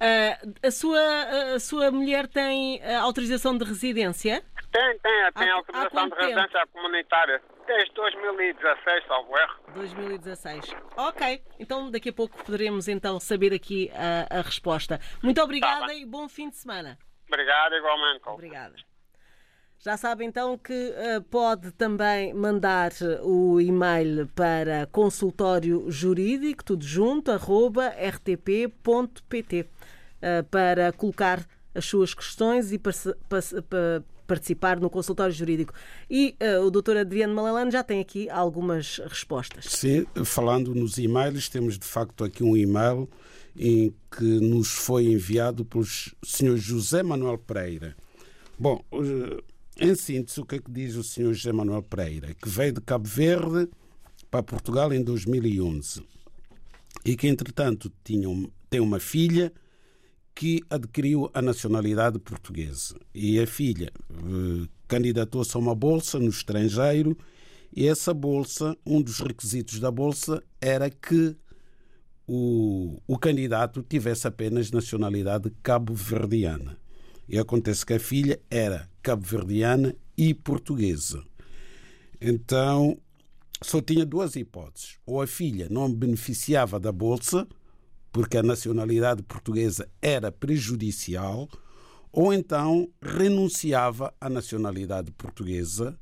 Uh, 0.01 0.53
a, 0.67 0.71
sua, 0.71 1.53
a 1.55 1.59
sua 1.59 1.89
mulher 1.91 2.27
tem 2.27 2.81
uh, 2.81 2.99
autorização 3.01 3.57
de 3.57 3.63
residência? 3.63 4.43
Tem, 4.71 4.99
tem, 4.99 5.31
tem 5.33 5.49
Há- 5.49 5.55
autorização 5.55 5.81
há 5.85 5.87
de 5.87 5.89
quanto 6.09 6.15
tempo? 6.15 6.25
residência 6.25 6.67
comunitária. 6.73 7.41
Desde 7.65 7.93
2016, 7.93 9.03
salvo 9.07 9.37
erro. 9.37 9.53
2016. 9.75 10.75
Ok, 10.97 11.41
então 11.59 11.89
daqui 11.89 12.09
a 12.09 12.13
pouco 12.13 12.43
poderemos 12.43 12.87
então 12.89 13.17
saber 13.19 13.53
aqui 13.53 13.89
a, 13.95 14.39
a 14.39 14.41
resposta. 14.41 14.99
Muito 15.21 15.41
obrigada 15.41 15.85
Tá 15.87 15.93
e 15.93 16.05
bom 16.05 16.27
fim 16.27 16.49
de 16.49 16.57
semana. 16.57 16.97
Obrigado, 17.27 17.75
igualmente. 17.75 18.21
Obrigada. 18.27 18.75
Já 19.79 19.97
sabe 19.97 20.23
então 20.23 20.57
que 20.57 20.93
eh, 20.95 21.19
pode 21.29 21.71
também 21.73 22.33
mandar 22.33 22.91
o 23.21 23.59
e-mail 23.59 24.27
para 24.33 24.85
consultório 24.87 25.91
jurídico, 25.91 26.63
tudo 26.63 26.85
junto, 26.85 27.31
arroba 27.31 27.87
rtp.pt, 27.89 29.69
para 30.49 30.91
colocar 30.91 31.45
as 31.75 31.85
suas 31.85 32.13
questões 32.13 32.71
e 32.71 32.79
participar 34.27 34.79
no 34.79 34.89
consultório 34.89 35.33
jurídico. 35.33 35.73
E 36.09 36.35
eh, 36.39 36.59
o 36.59 36.69
Dr. 36.69 36.97
Adriano 36.97 37.33
Malalano 37.33 37.71
já 37.71 37.83
tem 37.83 37.99
aqui 37.99 38.29
algumas 38.29 38.99
respostas. 38.99 39.65
Sim, 39.65 40.05
falando 40.23 40.73
nos 40.73 40.97
e-mails, 40.97 41.49
temos 41.49 41.77
de 41.77 41.85
facto 41.85 42.23
aqui 42.23 42.43
um 42.43 42.55
e-mail 42.55 43.09
em 43.55 43.93
que 44.15 44.23
nos 44.23 44.69
foi 44.69 45.05
enviado 45.05 45.63
pelo 45.65 45.85
Sr. 45.85 46.57
José 46.57 47.03
Manuel 47.03 47.37
Pereira. 47.37 47.95
Bom, 48.57 48.83
eh, 48.93 49.43
em 49.79 49.95
síntese, 49.95 50.39
o 50.39 50.45
que 50.45 50.55
é 50.55 50.59
que 50.59 50.71
diz 50.71 50.95
o 50.95 51.03
Sr. 51.03 51.33
José 51.33 51.51
Manuel 51.51 51.83
Pereira? 51.83 52.33
Que 52.35 52.47
veio 52.47 52.73
de 52.73 52.81
Cabo 52.81 53.07
Verde 53.07 53.69
para 54.29 54.43
Portugal 54.43 54.93
em 54.93 55.03
2011 55.03 56.03
e 57.05 57.15
que, 57.15 57.27
entretanto, 57.27 57.91
tinha 58.03 58.27
tem 58.69 58.79
uma 58.79 58.99
filha 58.99 59.53
que 60.35 60.61
adquiriu 60.69 61.29
a 61.33 61.41
nacionalidade 61.41 62.19
portuguesa. 62.19 62.95
E 63.13 63.39
a 63.39 63.45
filha 63.45 63.91
eh, 64.09 64.67
candidatou-se 64.87 65.55
a 65.55 65.59
uma 65.59 65.75
bolsa 65.75 66.19
no 66.19 66.29
estrangeiro 66.29 67.17
e 67.75 67.87
essa 67.87 68.13
bolsa, 68.13 68.77
um 68.85 69.01
dos 69.01 69.19
requisitos 69.19 69.79
da 69.79 69.89
bolsa 69.89 70.43
era 70.61 70.89
que 70.89 71.35
o, 72.27 72.99
o 73.07 73.17
candidato 73.17 73.83
tivesse 73.83 74.27
apenas 74.27 74.71
nacionalidade 74.71 75.51
cabo-verdiana. 75.61 76.77
E 77.27 77.39
acontece 77.39 77.85
que 77.85 77.93
a 77.93 77.99
filha 77.99 78.39
era 78.49 78.89
cabo-verdiana 79.01 79.95
e 80.17 80.33
portuguesa. 80.33 81.23
Então, 82.21 82.97
só 83.61 83.81
tinha 83.81 84.05
duas 84.05 84.35
hipóteses. 84.35 84.97
Ou 85.05 85.21
a 85.21 85.27
filha 85.27 85.67
não 85.69 85.91
beneficiava 85.91 86.79
da 86.79 86.91
bolsa, 86.91 87.47
porque 88.13 88.37
a 88.37 88.43
nacionalidade 88.43 89.23
portuguesa 89.23 89.89
era 89.99 90.31
prejudicial, 90.31 91.49
ou 92.11 92.31
então 92.31 92.87
renunciava 93.01 94.13
à 94.21 94.29
nacionalidade 94.29 95.11
portuguesa 95.11 95.99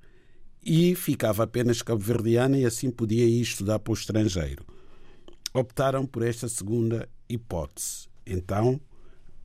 e 0.61 0.93
ficava 0.93 1.45
apenas 1.45 1.81
cabo-verdiana 1.81 2.57
e 2.57 2.65
assim 2.65 2.91
podia 2.91 3.25
ir 3.25 3.39
estudar 3.39 3.79
para 3.79 3.91
o 3.91 3.93
estrangeiro. 3.93 4.65
Optaram 5.53 6.05
por 6.05 6.21
esta 6.21 6.49
segunda 6.49 7.07
hipótese. 7.29 8.09
Então, 8.27 8.79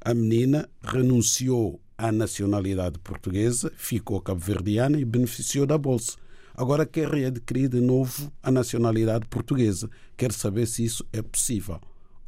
a 0.00 0.12
menina 0.12 0.68
renunciou 0.82 1.80
à 1.96 2.10
nacionalidade 2.10 2.98
portuguesa, 2.98 3.72
ficou 3.76 4.20
cabo-verdiana 4.20 4.98
e 4.98 5.04
beneficiou 5.04 5.66
da 5.66 5.78
bolsa. 5.78 6.16
Agora 6.52 6.84
quer 6.84 7.08
readquirir 7.08 7.68
de 7.68 7.80
novo 7.80 8.32
a 8.42 8.50
nacionalidade 8.50 9.26
portuguesa. 9.28 9.88
Quer 10.16 10.32
saber 10.32 10.66
se 10.66 10.84
isso 10.84 11.06
é 11.12 11.22
possível. 11.22 11.80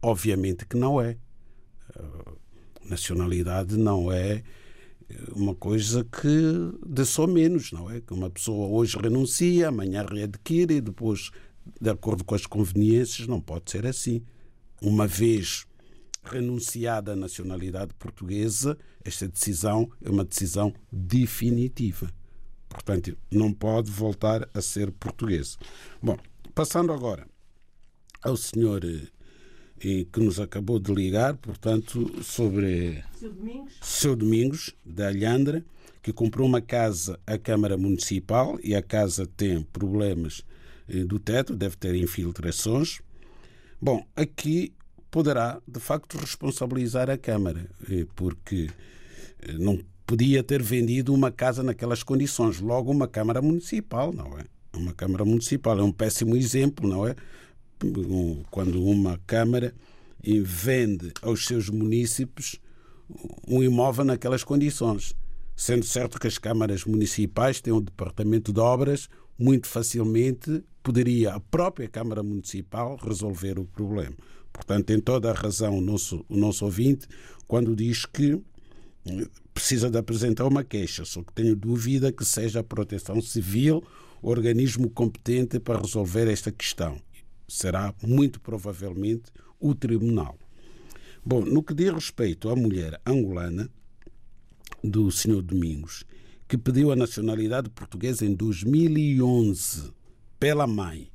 Obviamente 0.03 0.67
que 0.67 0.77
não 0.77 1.01
é. 1.01 1.17
Eh, 1.97 2.33
Nacionalidade 2.85 3.77
não 3.77 4.11
é 4.11 4.43
uma 5.35 5.55
coisa 5.55 6.05
que 6.05 6.79
de 6.87 7.05
só 7.05 7.27
menos, 7.27 7.73
não 7.73 7.91
é? 7.91 8.01
Que 8.01 8.13
uma 8.13 8.31
pessoa 8.31 8.69
hoje 8.69 8.97
renuncia, 8.99 9.69
amanhã 9.69 10.05
readquire 10.09 10.75
e 10.75 10.81
depois, 10.81 11.31
de 11.81 11.91
acordo 11.91 12.25
com 12.25 12.35
as 12.35 12.47
conveniências, 12.47 13.27
não 13.27 13.41
pode 13.41 13.71
ser 13.71 13.87
assim. 13.87 14.23
Uma 14.81 15.07
vez 15.07 15.67
renunciada 16.23 17.13
à 17.13 17.17
nacionalidade 17.17 17.95
portuguesa, 17.95 18.77
esta 19.05 19.27
decisão 19.27 19.91
é 20.03 20.11
uma 20.11 20.25
decisão 20.25 20.75
definitiva. 20.93 22.11
Portanto, 22.69 23.17
não 23.31 23.53
pode 23.53 23.91
voltar 23.91 24.49
a 24.53 24.61
ser 24.61 24.93
português. 24.93 25.57
Bom, 26.03 26.19
passando 26.55 26.93
agora 26.93 27.27
ao 28.23 28.37
senhor 28.37 28.83
eh, 29.83 30.07
que 30.12 30.20
nos 30.20 30.41
acabou 30.41 30.79
de 30.79 30.93
ligar, 30.95 31.37
portanto, 31.37 32.22
sobre 32.22 33.03
seu 33.81 34.16
Domingos, 34.16 34.74
da 34.85 35.09
Alhandra, 35.09 35.64
que 36.03 36.12
comprou 36.12 36.47
uma 36.47 36.61
casa 36.61 37.18
à 37.26 37.37
Câmara 37.37 37.76
Municipal 37.76 38.59
e 38.62 38.74
a 38.74 38.83
casa 38.83 39.26
tem 39.26 39.62
problemas 39.62 40.43
eh, 40.89 41.05
do 41.05 41.18
teto, 41.18 41.55
deve 41.55 41.76
ter 41.76 41.95
infiltrações. 41.95 43.01
Bom, 43.81 44.05
aqui 44.16 44.72
poderá, 45.11 45.61
de 45.66 45.81
facto, 45.81 46.16
responsabilizar 46.18 47.11
a 47.11 47.18
Câmara, 47.18 47.68
eh, 47.91 48.07
porque 48.14 48.68
eh, 49.41 49.53
não 49.53 49.79
podia 50.07 50.43
ter 50.43 50.62
vendido 50.62 51.12
uma 51.12 51.31
casa 51.31 51.62
naquelas 51.62 52.03
condições. 52.03 52.61
Logo, 52.61 52.91
uma 52.91 53.07
Câmara 53.07 53.43
Municipal, 53.43 54.12
não 54.12 54.39
é? 54.39 54.45
Uma 54.74 54.95
Câmara 54.95 55.24
Municipal 55.24 55.79
é 55.79 55.83
um 55.83 55.93
péssimo 55.93 56.37
exemplo, 56.37 56.89
não 56.89 57.07
é? 57.07 57.14
Quando 58.51 58.85
uma 58.85 59.18
Câmara 59.26 59.74
vende 60.43 61.12
aos 61.22 61.47
seus 61.47 61.68
munícipes 61.68 62.61
um 63.47 63.62
imóvel 63.62 64.05
naquelas 64.05 64.45
condições. 64.45 65.14
Sendo 65.57 65.85
certo 65.85 66.20
que 66.20 66.26
as 66.26 66.39
câmaras 66.39 66.85
municipais 66.85 67.61
têm 67.61 67.72
um 67.72 67.81
departamento 67.81 68.53
de 68.53 68.61
obras, 68.61 69.09
muito 69.39 69.66
facilmente 69.66 70.62
poderia 70.83 71.35
a 71.35 71.41
própria 71.41 71.89
Câmara 71.89 72.22
Municipal 72.22 72.97
resolver 72.97 73.59
o 73.59 73.64
problema. 73.64 74.14
Portanto, 74.53 74.87
tem 74.87 75.01
toda 75.01 75.31
a 75.31 75.35
razão 75.35 75.79
o 75.79 75.81
nosso, 75.81 76.24
o 76.29 76.37
nosso 76.37 76.64
ouvinte 76.64 77.07
quando 77.47 77.74
diz 77.74 78.05
que 78.05 78.41
eh, 79.07 79.26
precisa 79.55 79.91
de 79.91 79.99
apresentar 79.99 80.47
uma 80.47 80.64
queixa, 80.64 81.05
só 81.05 81.22
que 81.22 81.33
tenho 81.33 81.55
dúvida 81.55 82.12
que 82.12 82.24
seja 82.24 82.61
a 82.61 82.64
Proteção 82.64 83.20
Civil 83.20 83.83
o 84.20 84.31
organismo 84.31 84.91
competente 84.91 85.61
para 85.61 85.81
resolver 85.81 86.29
esta 86.29 86.51
questão. 86.51 87.01
Será 87.49 87.95
muito 88.03 88.41
provavelmente 88.41 89.33
o 89.59 89.75
Tribunal. 89.75 90.39
Bom, 91.25 91.41
no 91.41 91.63
que 91.63 91.75
diz 91.75 91.93
respeito 91.93 92.49
à 92.49 92.55
mulher 92.55 93.01
angolana 93.05 93.69
do 94.85 95.11
Sr. 95.11 95.43
Domingos, 95.43 96.05
que 96.47 96.57
pediu 96.57 96.93
a 96.93 96.97
nacionalidade 96.97 97.69
portuguesa 97.71 98.25
em 98.25 98.35
2011 98.35 99.93
pela 100.39 100.67
mãe, 100.67 101.11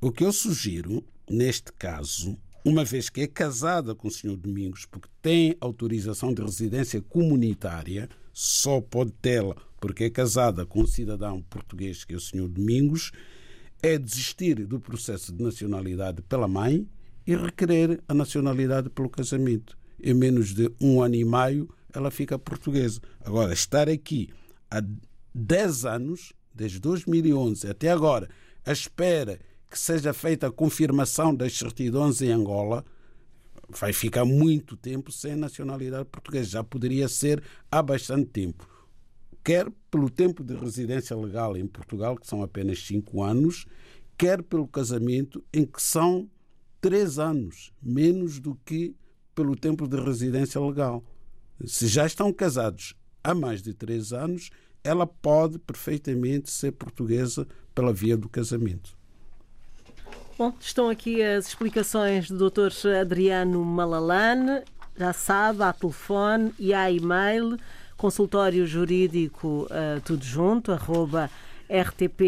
o 0.00 0.10
que 0.10 0.24
eu 0.24 0.32
sugiro, 0.32 1.04
neste 1.28 1.72
caso, 1.72 2.36
uma 2.64 2.84
vez 2.84 3.08
que 3.08 3.20
é 3.20 3.26
casada 3.26 3.94
com 3.94 4.08
o 4.08 4.10
Sr. 4.10 4.36
Domingos, 4.36 4.86
porque 4.86 5.08
tem 5.20 5.56
autorização 5.60 6.32
de 6.32 6.42
residência 6.42 7.00
comunitária, 7.00 8.08
só 8.32 8.80
pode 8.80 9.12
tê-la 9.20 9.54
porque 9.80 10.04
é 10.04 10.10
casada 10.10 10.64
com 10.64 10.82
um 10.82 10.86
cidadão 10.86 11.42
português, 11.42 12.04
que 12.04 12.14
é 12.14 12.16
o 12.16 12.20
Sr. 12.20 12.46
Domingos, 12.46 13.10
é 13.82 13.98
desistir 13.98 14.64
do 14.64 14.78
processo 14.78 15.32
de 15.32 15.42
nacionalidade 15.42 16.22
pela 16.22 16.46
mãe 16.46 16.88
e 17.26 17.34
requerer 17.34 18.00
a 18.06 18.14
nacionalidade 18.14 18.88
pelo 18.88 19.10
casamento. 19.10 19.76
Em 20.00 20.14
menos 20.14 20.54
de 20.54 20.70
um 20.80 21.02
ano 21.02 21.16
e 21.16 21.24
meio, 21.24 21.68
ela 21.92 22.10
fica 22.10 22.38
portuguesa. 22.38 23.00
Agora, 23.24 23.52
estar 23.52 23.88
aqui 23.88 24.30
há 24.70 24.82
10 25.34 25.84
anos, 25.84 26.32
desde 26.54 26.78
2011 26.78 27.68
até 27.68 27.90
agora, 27.90 28.28
à 28.64 28.72
espera 28.72 29.38
que 29.68 29.78
seja 29.78 30.12
feita 30.12 30.46
a 30.46 30.52
confirmação 30.52 31.34
das 31.34 31.56
certidões 31.56 32.20
em 32.20 32.30
Angola, 32.30 32.84
vai 33.68 33.92
ficar 33.92 34.24
muito 34.24 34.76
tempo 34.76 35.10
sem 35.10 35.34
nacionalidade 35.34 36.04
portuguesa. 36.04 36.50
Já 36.50 36.64
poderia 36.64 37.08
ser 37.08 37.42
há 37.70 37.82
bastante 37.82 38.26
tempo. 38.26 38.68
Quer 39.44 39.70
pelo 39.90 40.08
tempo 40.08 40.44
de 40.44 40.54
residência 40.54 41.16
legal 41.16 41.56
em 41.56 41.66
Portugal, 41.66 42.16
que 42.16 42.26
são 42.26 42.42
apenas 42.42 42.78
cinco 42.84 43.22
anos, 43.22 43.66
quer 44.16 44.42
pelo 44.42 44.68
casamento, 44.68 45.42
em 45.52 45.64
que 45.64 45.82
são 45.82 46.28
três 46.80 47.18
anos, 47.18 47.72
menos 47.82 48.38
do 48.38 48.54
que 48.64 48.94
pelo 49.34 49.56
tempo 49.56 49.88
de 49.88 50.00
residência 50.00 50.60
legal. 50.60 51.02
Se 51.64 51.86
já 51.86 52.06
estão 52.06 52.32
casados 52.32 52.94
há 53.22 53.34
mais 53.34 53.62
de 53.62 53.72
três 53.72 54.12
anos, 54.12 54.50
ela 54.84 55.06
pode 55.06 55.58
perfeitamente 55.58 56.50
ser 56.50 56.72
portuguesa 56.72 57.46
pela 57.74 57.92
via 57.92 58.16
do 58.16 58.28
casamento. 58.28 58.96
Bom, 60.36 60.52
estão 60.60 60.88
aqui 60.88 61.22
as 61.22 61.48
explicações 61.48 62.28
do 62.28 62.50
Dr. 62.50 62.70
Adriano 63.00 63.64
Malalane. 63.64 64.62
Já 64.96 65.12
sabe, 65.12 65.62
há 65.62 65.72
telefone 65.72 66.52
e 66.58 66.74
há 66.74 66.90
e-mail, 66.90 67.56
consultório 68.02 68.66
jurídico, 68.66 69.68
uh, 69.70 70.00
tudo 70.04 70.24
junto, 70.24 70.72
arroba 70.72 71.30
rtp.pt 71.70 72.20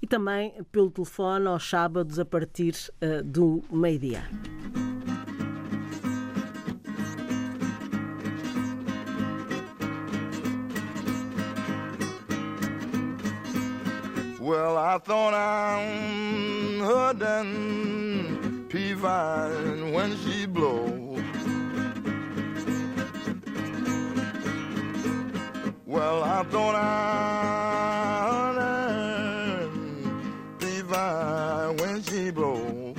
e 0.00 0.06
também 0.06 0.54
pelo 0.72 0.90
telefone 0.90 1.46
aos 1.46 1.68
sábados 1.68 2.18
a 2.18 2.24
partir 2.24 2.72
uh, 3.02 3.22
do 3.22 3.62
meio-dia. 3.70 4.24
Well, 14.40 14.78
I 14.78 14.98
thought 15.04 15.34
I 15.34 16.80
heard 16.80 17.18
that 17.18 17.44
P-Vine 18.70 19.92
when 19.92 20.16
she 20.16 20.46
blow. 20.46 21.11
Well, 25.92 26.24
I 26.24 26.42
thought 26.44 26.74
I 26.74 26.88
heard 28.56 29.70
P-Vine 30.58 31.76
when 31.76 32.02
she 32.02 32.30
blow. 32.30 32.94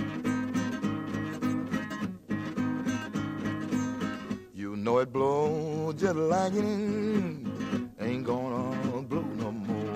You 4.54 4.76
know 4.76 5.00
it 5.00 5.12
blow 5.12 5.92
just 5.98 6.16
like 6.16 6.54
it 6.54 6.64
ain't 8.00 8.24
gonna 8.28 9.02
blow 9.10 9.26
no 9.42 9.52
more. 9.52 9.94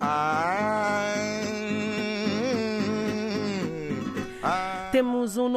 Temos 0.00 1.03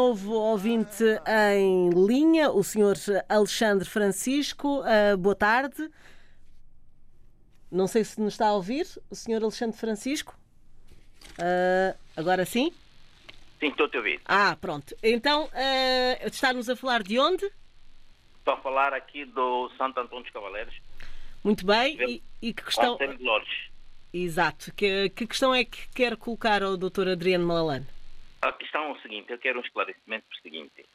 novo 0.07 0.31
ouvinte 0.31 1.03
em 1.27 1.89
linha, 1.89 2.49
o 2.49 2.63
Sr. 2.63 2.95
Alexandre 3.27 3.85
Francisco. 3.85 4.79
Uh, 4.79 5.17
boa 5.17 5.35
tarde. 5.35 5.89
Não 7.69 7.87
sei 7.87 8.05
se 8.05 8.21
nos 8.21 8.35
está 8.35 8.47
a 8.47 8.53
ouvir, 8.53 8.87
o 9.09 9.15
Sr. 9.15 9.43
Alexandre 9.43 9.77
Francisco. 9.77 10.33
Uh, 11.33 11.97
agora 12.15 12.45
sim? 12.45 12.71
Sim, 13.59 13.67
estou 13.67 13.87
a 13.87 13.89
te 13.89 13.97
ouvir. 13.97 14.21
Ah, 14.25 14.57
pronto. 14.61 14.95
Então, 15.03 15.47
uh, 15.47 16.27
está-nos 16.27 16.69
a 16.69 16.75
falar 16.77 17.03
de 17.03 17.19
onde? 17.19 17.45
Estou 18.39 18.53
a 18.53 18.57
falar 18.61 18.93
aqui 18.93 19.25
do 19.25 19.69
Santo 19.77 19.99
Antônio 19.99 20.23
dos 20.23 20.31
Cavaleiros. 20.31 20.75
Muito 21.43 21.65
bem. 21.65 21.97
E, 22.01 22.23
e 22.41 22.53
que 22.53 22.63
questão. 22.63 22.97
Exato. 24.13 24.73
Que, 24.73 25.09
que 25.09 25.27
questão 25.27 25.53
é 25.53 25.65
que 25.65 25.89
quer 25.89 26.15
colocar 26.15 26.63
ao 26.63 26.77
Dr. 26.77 27.09
Adriano 27.09 27.45
Malalane? 27.45 27.96
A 28.41 28.51
questão 28.51 28.85
é 28.85 28.91
o 28.91 29.01
seguinte, 29.01 29.31
eu 29.31 29.39
quero 29.39 29.59
um 29.59 29.63
esclarecimento 29.63 30.25
por 30.27 30.37
seguinte. 30.37 30.85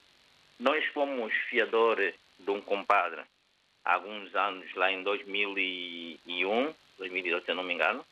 Nós 0.59 0.85
fomos 0.87 1.35
fiadores 1.51 2.15
de 2.39 2.51
um 2.51 2.61
compadre 2.61 3.23
há 3.85 3.95
alguns 3.95 4.35
anos, 4.35 4.73
lá 4.75 4.93
em 4.93 5.03
2001, 5.03 6.75
2002, 6.99 7.45
se 7.45 7.51
eu 7.51 7.55
não 7.57 7.65
me 7.65 7.75
engano. 7.75 8.05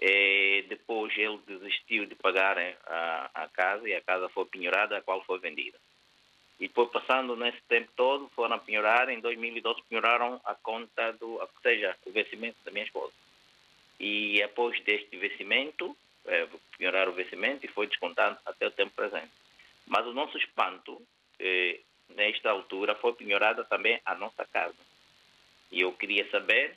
E 0.00 0.64
depois 0.68 1.16
ele 1.16 1.38
desistiu 1.46 2.06
de 2.06 2.14
pagar 2.14 2.58
a, 2.58 3.30
a 3.34 3.48
casa 3.48 3.88
e 3.88 3.94
a 3.94 4.00
casa 4.00 4.28
foi 4.28 4.44
penhorada, 4.46 4.96
a 4.96 5.02
qual 5.02 5.22
foi 5.24 5.38
vendida. 5.38 5.78
E 6.58 6.68
depois, 6.68 6.90
passando 6.90 7.36
nesse 7.36 7.60
tempo 7.68 7.90
todo, 7.94 8.30
foram 8.34 8.58
penhorar. 8.58 9.10
Em 9.10 9.20
2012, 9.20 9.82
penhoraram 9.88 10.40
a 10.44 10.54
conta 10.54 11.12
do, 11.12 11.32
ou 11.34 11.50
seja, 11.62 11.94
o 12.06 12.10
vencimento 12.10 12.56
da 12.64 12.70
minha 12.70 12.84
esposa. 12.84 13.12
E 14.00 14.42
após 14.42 14.82
deste 14.82 15.16
vencimento, 15.16 15.96
é, 16.26 16.48
penhorar 16.76 17.08
o 17.08 17.12
vencimento 17.12 17.64
e 17.64 17.68
foi 17.68 17.86
descontado 17.86 18.38
até 18.44 18.66
o 18.66 18.70
tempo 18.70 18.94
presente. 18.94 19.30
Mas 19.86 20.04
o 20.06 20.12
nosso 20.12 20.36
espanto, 20.36 21.00
eh, 21.38 21.80
nesta 22.08 22.50
altura, 22.50 22.94
foi 22.96 23.12
penhorada 23.14 23.64
também 23.64 24.00
a 24.04 24.14
nossa 24.14 24.44
casa. 24.46 24.74
E 25.70 25.80
eu 25.80 25.92
queria 25.92 26.28
saber 26.30 26.76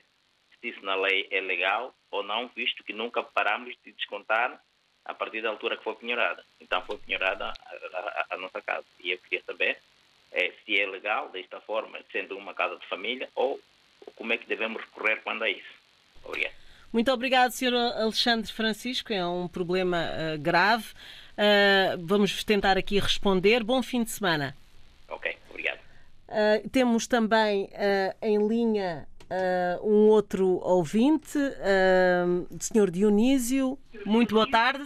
se 0.60 0.70
isso 0.70 0.86
na 0.86 0.96
lei 0.96 1.28
é 1.32 1.42
legal 1.42 1.94
ou 2.12 2.22
não, 2.22 2.48
visto 2.50 2.84
que 2.84 2.94
nunca 2.94 3.24
paramos 3.24 3.76
de 3.84 3.92
descontar 3.94 4.62
a 5.06 5.14
partir 5.14 5.42
da 5.42 5.50
altura 5.50 5.78
que 5.78 5.84
foi 5.84 5.96
penhorada. 5.96 6.46
Então 6.60 6.86
foi 6.86 6.98
penhorada 7.00 7.46
a, 7.46 7.52
a, 7.52 8.26
a 8.32 8.38
nossa 8.38 8.62
casa. 8.62 8.86
E 9.00 9.12
eu 9.12 9.18
queria 9.18 9.44
saber 9.44 9.80
eh, 10.32 10.54
se 10.64 10.80
é 10.80 10.86
legal 10.86 11.30
desta 11.30 11.60
forma, 11.62 12.00
sendo 12.12 12.38
uma 12.38 12.54
casa 12.54 12.78
de 12.78 12.86
família, 12.88 13.28
ou, 13.34 13.60
ou 14.06 14.14
como 14.14 14.34
é 14.34 14.38
que 14.38 14.48
devemos 14.48 14.82
recorrer 14.82 15.22
quando 15.24 15.46
é 15.46 15.52
isso. 15.52 15.74
Obrigado. 16.24 16.69
Muito 16.92 17.12
obrigado, 17.12 17.52
Sr. 17.52 17.74
Alexandre 17.76 18.52
Francisco. 18.52 19.14
É 19.14 19.26
um 19.26 19.48
problema 19.48 19.98
uh, 19.98 20.40
grave. 20.40 20.86
Uh, 21.34 22.04
vamos 22.04 22.44
tentar 22.44 22.78
aqui 22.78 23.00
responder. 23.00 23.64
Bom 23.64 23.82
fim 23.84 24.04
de 24.04 24.10
semana. 24.10 24.56
Ok, 25.08 25.38
obrigado. 25.50 25.80
Uh, 26.28 26.68
temos 26.70 27.06
também 27.08 27.70
em 28.22 28.48
linha 28.48 29.08
um 29.84 30.08
outro 30.08 30.60
ouvinte, 30.64 31.38
uh, 31.38 32.48
Sr. 32.60 32.90
Dionísio. 32.90 33.78
Muito 34.06 34.34
boa 34.34 34.50
tarde. 34.50 34.84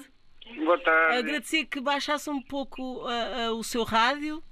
Boa 0.57 0.77
tarde. 0.79 1.17
Agradecia 1.17 1.65
que 1.65 1.79
baixasse 1.79 2.29
um 2.29 2.41
pouco 2.41 3.05
o 3.57 3.63
seu 3.63 3.83
rádio. 3.83 4.43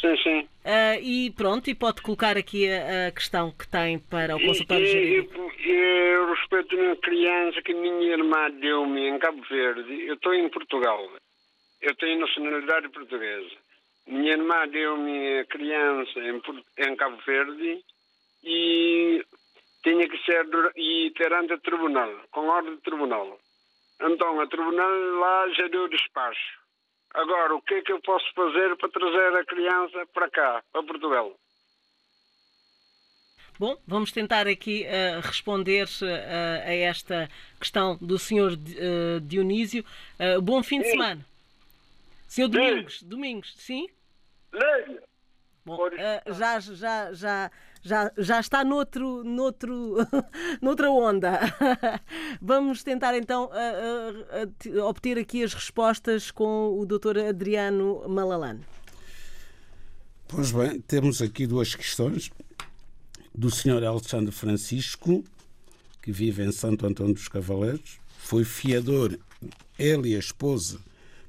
Sim, 0.00 0.16
sim. 0.22 0.40
Uh, 0.64 1.02
e 1.02 1.30
pronto, 1.32 1.68
e 1.68 1.74
pode 1.74 2.00
colocar 2.00 2.36
aqui 2.36 2.70
a, 2.70 3.08
a 3.08 3.12
questão 3.12 3.50
que 3.50 3.68
tem 3.68 3.98
para 3.98 4.34
o 4.34 4.40
consultório 4.40 4.86
jurídico. 4.86 5.52
Eu, 5.62 5.74
eu 5.74 6.30
respeito 6.30 6.74
uma 6.76 6.96
criança 6.96 7.60
que 7.62 7.74
minha 7.74 8.12
irmã 8.12 8.50
deu-me 8.50 9.08
em 9.08 9.18
Cabo 9.18 9.42
Verde. 9.50 10.06
Eu 10.06 10.14
estou 10.14 10.32
em 10.32 10.48
Portugal. 10.48 11.06
Eu 11.82 11.94
tenho 11.96 12.20
nacionalidade 12.20 12.88
portuguesa. 12.88 13.50
Minha 14.06 14.32
irmã 14.32 14.66
deu-me 14.68 15.40
a 15.40 15.44
criança 15.44 16.18
em, 16.20 16.42
em 16.78 16.96
Cabo 16.96 17.18
Verde 17.26 17.84
e 18.42 19.22
tinha 19.82 20.08
que 20.08 20.18
ser 20.24 20.46
e 20.76 21.12
perante 21.16 21.54
o 21.54 21.60
tribunal, 21.60 22.10
com 22.30 22.48
ordem 22.48 22.74
de 22.74 22.82
tribunal. 22.82 23.38
Então, 24.00 24.40
a 24.40 24.46
tribunal 24.46 24.90
lá 25.18 25.48
já 25.50 25.68
deu 25.68 25.88
despacho. 25.88 26.59
Agora, 27.12 27.54
o 27.54 27.62
que 27.62 27.74
é 27.74 27.82
que 27.82 27.92
eu 27.92 28.00
posso 28.00 28.24
fazer 28.34 28.76
para 28.76 28.88
trazer 28.88 29.36
a 29.36 29.44
criança 29.44 30.06
para 30.14 30.30
cá, 30.30 30.62
para 30.72 30.82
Portugal? 30.84 31.36
Bom, 33.58 33.76
vamos 33.86 34.10
tentar 34.10 34.46
aqui 34.46 34.86
uh, 34.86 35.20
responder 35.20 35.84
uh, 35.84 36.06
a 36.64 36.72
esta 36.72 37.28
questão 37.58 37.98
do 38.00 38.18
Sr. 38.18 38.52
Uh, 38.52 39.20
Dionísio. 39.20 39.84
bom 40.42 40.62
fim 40.62 40.78
de 40.78 40.86
sim. 40.86 40.90
semana. 40.92 41.26
Sr. 42.26 42.48
Domingos, 42.48 43.02
Domingos, 43.02 43.54
sim? 43.58 43.88
Leia. 44.52 45.02
Bom, 45.66 45.76
já, 46.38 46.58
já, 46.60 47.12
já, 47.12 47.50
já, 47.82 48.12
já 48.16 48.40
está 48.40 48.64
noutro, 48.64 49.24
noutro, 49.24 49.96
noutra 50.60 50.90
onda. 50.90 51.40
Vamos 52.40 52.82
tentar 52.82 53.16
então 53.16 53.50
obter 54.86 55.18
aqui 55.18 55.42
as 55.42 55.54
respostas 55.54 56.30
com 56.30 56.78
o 56.78 56.86
Dr. 56.86 57.18
Adriano 57.28 58.06
Malalane. 58.08 58.60
Pois 60.28 60.52
bem, 60.52 60.80
temos 60.80 61.20
aqui 61.20 61.46
duas 61.46 61.74
questões 61.74 62.30
do 63.34 63.50
Sr. 63.50 63.84
Alexandre 63.84 64.32
Francisco, 64.32 65.24
que 66.02 66.12
vive 66.12 66.44
em 66.44 66.52
Santo 66.52 66.86
Antônio 66.86 67.14
dos 67.14 67.28
Cavaleiros, 67.28 67.98
foi 68.18 68.44
fiador, 68.44 69.18
ele 69.78 70.10
e 70.10 70.16
a 70.16 70.18
esposa, 70.18 70.78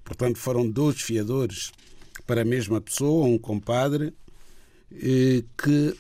portanto 0.04 0.38
foram 0.38 0.70
dois 0.70 1.02
fiadores 1.02 1.72
para 2.28 2.42
a 2.42 2.46
mesma 2.46 2.80
pessoa, 2.80 3.26
um 3.26 3.38
compadre, 3.38 4.14
que 5.58 5.96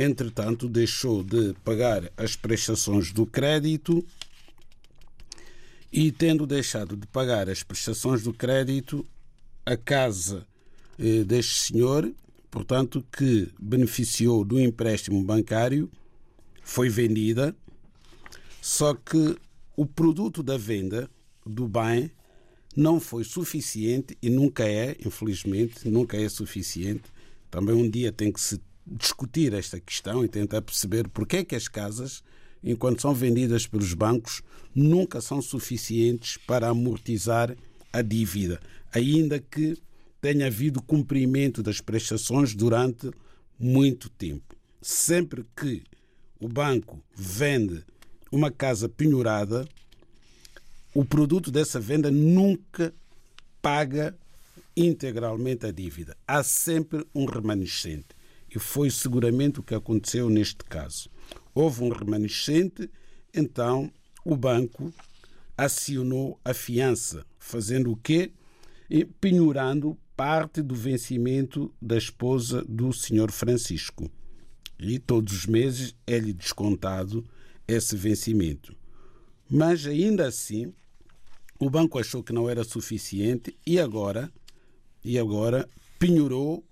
entretanto 0.00 0.66
deixou 0.66 1.22
de 1.22 1.54
pagar 1.62 2.10
as 2.16 2.34
prestações 2.34 3.12
do 3.12 3.26
crédito 3.26 4.02
e 5.92 6.10
tendo 6.10 6.46
deixado 6.46 6.96
de 6.96 7.06
pagar 7.06 7.50
as 7.50 7.62
prestações 7.62 8.22
do 8.22 8.32
crédito, 8.32 9.04
a 9.66 9.76
casa 9.76 10.46
eh, 10.98 11.22
deste 11.22 11.54
senhor, 11.54 12.10
portanto, 12.50 13.04
que 13.12 13.52
beneficiou 13.60 14.42
do 14.42 14.58
empréstimo 14.58 15.22
bancário, 15.22 15.90
foi 16.62 16.88
vendida, 16.88 17.54
só 18.62 18.94
que 18.94 19.36
o 19.76 19.84
produto 19.84 20.42
da 20.42 20.56
venda 20.56 21.10
do 21.44 21.68
bem 21.68 22.10
não 22.74 22.98
foi 22.98 23.24
suficiente 23.24 24.16
e 24.22 24.30
nunca 24.30 24.64
é, 24.64 24.96
infelizmente, 25.04 25.88
nunca 25.88 26.16
é 26.16 26.28
suficiente. 26.28 27.04
Também 27.50 27.74
um 27.74 27.90
dia 27.90 28.12
tem 28.12 28.32
que 28.32 28.40
se 28.40 28.60
discutir 28.86 29.52
esta 29.54 29.78
questão 29.80 30.24
e 30.24 30.28
tentar 30.28 30.62
perceber 30.62 31.08
porque 31.08 31.38
é 31.38 31.44
que 31.44 31.54
as 31.54 31.68
casas 31.68 32.22
enquanto 32.62 33.02
são 33.02 33.14
vendidas 33.14 33.66
pelos 33.66 33.94
bancos, 33.94 34.42
nunca 34.74 35.20
são 35.20 35.40
suficientes 35.40 36.36
para 36.46 36.68
amortizar 36.68 37.56
a 37.92 38.02
dívida, 38.02 38.60
ainda 38.92 39.38
que 39.38 39.76
tenha 40.20 40.46
havido 40.46 40.82
cumprimento 40.82 41.62
das 41.62 41.80
prestações 41.80 42.54
durante 42.54 43.10
muito 43.58 44.08
tempo. 44.10 44.54
Sempre 44.80 45.44
que 45.56 45.82
o 46.38 46.48
banco 46.48 47.02
vende 47.14 47.84
uma 48.30 48.50
casa 48.50 48.88
penhorada, 48.88 49.66
o 50.94 51.04
produto 51.04 51.50
dessa 51.50 51.80
venda 51.80 52.10
nunca 52.10 52.94
paga 53.62 54.16
integralmente 54.76 55.66
a 55.66 55.72
dívida. 55.72 56.16
Há 56.26 56.42
sempre 56.42 57.06
um 57.14 57.24
remanescente. 57.24 58.19
E 58.54 58.58
foi 58.58 58.90
seguramente 58.90 59.60
o 59.60 59.62
que 59.62 59.74
aconteceu 59.74 60.28
neste 60.28 60.64
caso. 60.64 61.08
Houve 61.54 61.82
um 61.82 61.88
remanescente, 61.88 62.90
então 63.34 63.90
o 64.24 64.36
banco 64.36 64.92
acionou 65.56 66.40
a 66.44 66.52
fiança, 66.54 67.24
fazendo 67.38 67.92
o 67.92 67.96
quê? 67.96 68.32
Penhorando 69.20 69.96
parte 70.16 70.62
do 70.62 70.74
vencimento 70.74 71.72
da 71.80 71.96
esposa 71.96 72.64
do 72.68 72.92
senhor 72.92 73.30
Francisco. 73.30 74.10
E 74.78 74.98
todos 74.98 75.32
os 75.32 75.46
meses 75.46 75.94
é-lhe 76.06 76.32
descontado 76.32 77.24
esse 77.68 77.94
vencimento. 77.94 78.74
Mas 79.48 79.86
ainda 79.86 80.26
assim, 80.26 80.72
o 81.58 81.68
banco 81.68 81.98
achou 81.98 82.22
que 82.22 82.32
não 82.32 82.48
era 82.48 82.64
suficiente 82.64 83.56
e 83.66 83.78
agora, 83.78 84.32
e 85.04 85.18
agora 85.18 85.68
penhorou 85.98 86.64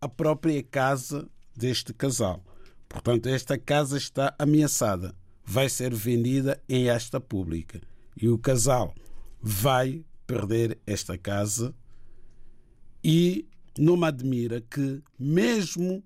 a 0.00 0.08
própria 0.08 0.62
casa 0.62 1.28
deste 1.56 1.92
casal. 1.92 2.44
Portanto, 2.88 3.26
esta 3.28 3.58
casa 3.58 3.96
está 3.96 4.34
ameaçada. 4.38 5.14
Vai 5.44 5.68
ser 5.68 5.94
vendida 5.94 6.62
em 6.68 6.88
esta 6.88 7.20
pública. 7.20 7.80
E 8.16 8.28
o 8.28 8.38
casal 8.38 8.94
vai 9.40 10.04
perder 10.26 10.78
esta 10.86 11.16
casa. 11.16 11.74
E 13.02 13.46
não 13.78 13.96
me 13.96 14.06
admira 14.06 14.60
que, 14.60 15.02
mesmo 15.18 16.02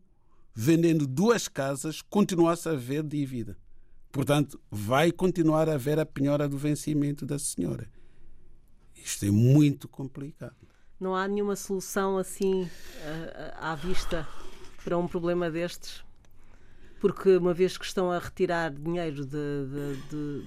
vendendo 0.55 1.07
duas 1.07 1.49
casas, 1.49 2.03
continuasse 2.03 2.68
a 2.68 2.72
haver 2.72 3.03
dívida. 3.03 3.57
Portanto, 4.11 4.61
vai 4.70 5.11
continuar 5.11 5.68
a 5.68 5.74
haver 5.74 5.99
a 5.99 6.05
penhora 6.05 6.49
do 6.49 6.59
vencimento 6.59 7.24
da 7.24 7.38
senhora. 7.38 7.88
Isto 8.95 9.24
é 9.24 9.30
muito 9.30 9.88
complicado. 9.88 10.72
Não 11.03 11.17
há 11.17 11.27
nenhuma 11.27 11.57
solução 11.57 12.17
assim 12.17 12.71
à 13.59 13.75
vista 13.75 14.25
para 14.85 14.97
um 14.97 15.09
problema 15.09 15.51
destes? 15.51 16.05
Porque 17.01 17.37
uma 17.37 17.53
vez 17.53 17.77
que 17.77 17.85
estão 17.85 18.13
a 18.13 18.21
retirar 18.21 18.71
dinheiro 18.73 19.27
de, 19.27 19.33
de, 19.33 19.97
de, 20.09 20.45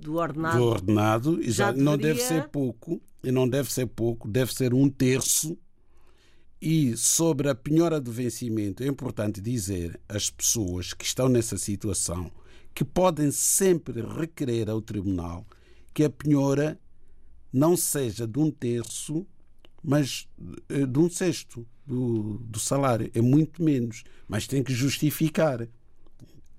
do 0.00 0.16
ordenado. 0.16 0.58
Do 0.58 0.64
ordenado, 0.64 1.42
já 1.50 1.72
deveria... 1.72 1.84
não 1.90 1.96
deve 1.96 2.20
ser 2.20 2.48
pouco, 2.48 3.00
e 3.22 3.32
não 3.32 3.48
deve 3.48 3.72
ser 3.72 3.86
pouco, 3.86 4.28
deve 4.28 4.52
ser 4.52 4.74
um 4.74 4.90
terço. 4.90 5.56
E 6.60 6.94
sobre 6.98 7.48
a 7.48 7.54
penhora 7.54 7.98
do 7.98 8.12
vencimento, 8.12 8.82
é 8.82 8.86
importante 8.86 9.40
dizer 9.40 9.98
às 10.06 10.28
pessoas 10.28 10.92
que 10.92 11.06
estão 11.06 11.30
nessa 11.30 11.56
situação 11.56 12.30
que 12.74 12.84
podem 12.84 13.30
sempre 13.30 14.02
requerer 14.02 14.68
ao 14.68 14.82
tribunal 14.82 15.46
que 15.94 16.04
a 16.04 16.10
penhora 16.10 16.78
não 17.50 17.74
seja 17.74 18.26
de 18.26 18.38
um 18.38 18.50
terço, 18.50 19.26
mas 19.84 20.26
eh, 20.70 20.86
de 20.86 20.98
um 20.98 21.10
sexto 21.10 21.66
do, 21.86 22.38
do 22.38 22.58
salário. 22.58 23.10
É 23.14 23.20
muito 23.20 23.62
menos, 23.62 24.02
mas 24.26 24.46
tem 24.46 24.62
que 24.62 24.72
justificar. 24.72 25.68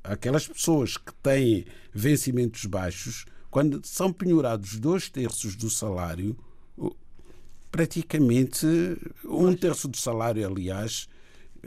Aquelas 0.04 0.48
pessoas 0.48 0.98
que 0.98 1.12
têm 1.16 1.66
vencimentos 1.92 2.66
baixos, 2.66 3.26
quando 3.50 3.82
são 3.84 4.14
penhorados 4.14 4.78
dois 4.78 5.10
terços 5.10 5.56
do 5.56 5.70
salário, 5.70 6.38
praticamente 7.72 8.68
um 9.24 9.56
terço 9.56 9.88
do 9.88 9.98
salário, 9.98 10.46
aliás, 10.48 11.10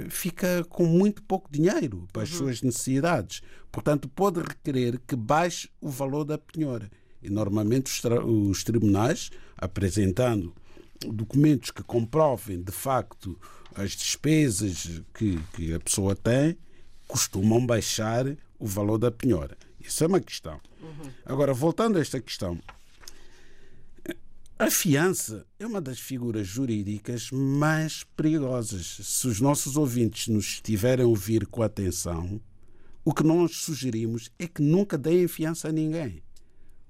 fica 0.08 0.64
com 0.68 0.86
muito 0.86 1.20
pouco 1.24 1.50
dinheiro 1.50 2.06
para 2.12 2.22
as 2.22 2.30
uhum. 2.30 2.38
suas 2.38 2.62
necessidades. 2.62 3.42
Portanto, 3.72 4.08
pode 4.08 4.40
requerer 4.40 5.00
que 5.06 5.16
baixe 5.16 5.68
o 5.80 5.90
valor 5.90 6.24
da 6.24 6.38
penhora. 6.38 6.88
E 7.20 7.28
normalmente 7.28 7.90
os, 7.90 8.00
os 8.24 8.62
tribunais, 8.62 9.30
apresentando 9.56 10.54
documentos 11.06 11.70
que 11.70 11.82
comprovem 11.82 12.62
de 12.62 12.72
facto 12.72 13.38
as 13.74 13.92
despesas 13.92 15.02
que, 15.14 15.38
que 15.54 15.72
a 15.72 15.80
pessoa 15.80 16.16
tem, 16.16 16.56
costumam 17.06 17.64
baixar 17.64 18.26
o 18.58 18.66
valor 18.66 18.98
da 18.98 19.10
penhora. 19.10 19.56
Isso 19.80 20.02
é 20.02 20.06
uma 20.06 20.20
questão. 20.20 20.60
Uhum. 20.80 21.10
Agora, 21.24 21.54
voltando 21.54 21.96
a 21.96 22.00
esta 22.00 22.20
questão, 22.20 22.58
a 24.58 24.70
fiança 24.70 25.46
é 25.58 25.66
uma 25.66 25.80
das 25.80 26.00
figuras 26.00 26.46
jurídicas 26.46 27.30
mais 27.30 28.02
perigosas. 28.16 28.98
Se 29.02 29.28
os 29.28 29.40
nossos 29.40 29.76
ouvintes 29.76 30.26
nos 30.26 30.46
estiverem 30.46 31.04
a 31.04 31.08
ouvir 31.08 31.46
com 31.46 31.62
atenção, 31.62 32.40
o 33.04 33.14
que 33.14 33.22
nós 33.22 33.56
sugerimos 33.56 34.30
é 34.38 34.48
que 34.48 34.60
nunca 34.60 34.98
deem 34.98 35.28
fiança 35.28 35.68
a 35.68 35.72
ninguém 35.72 36.22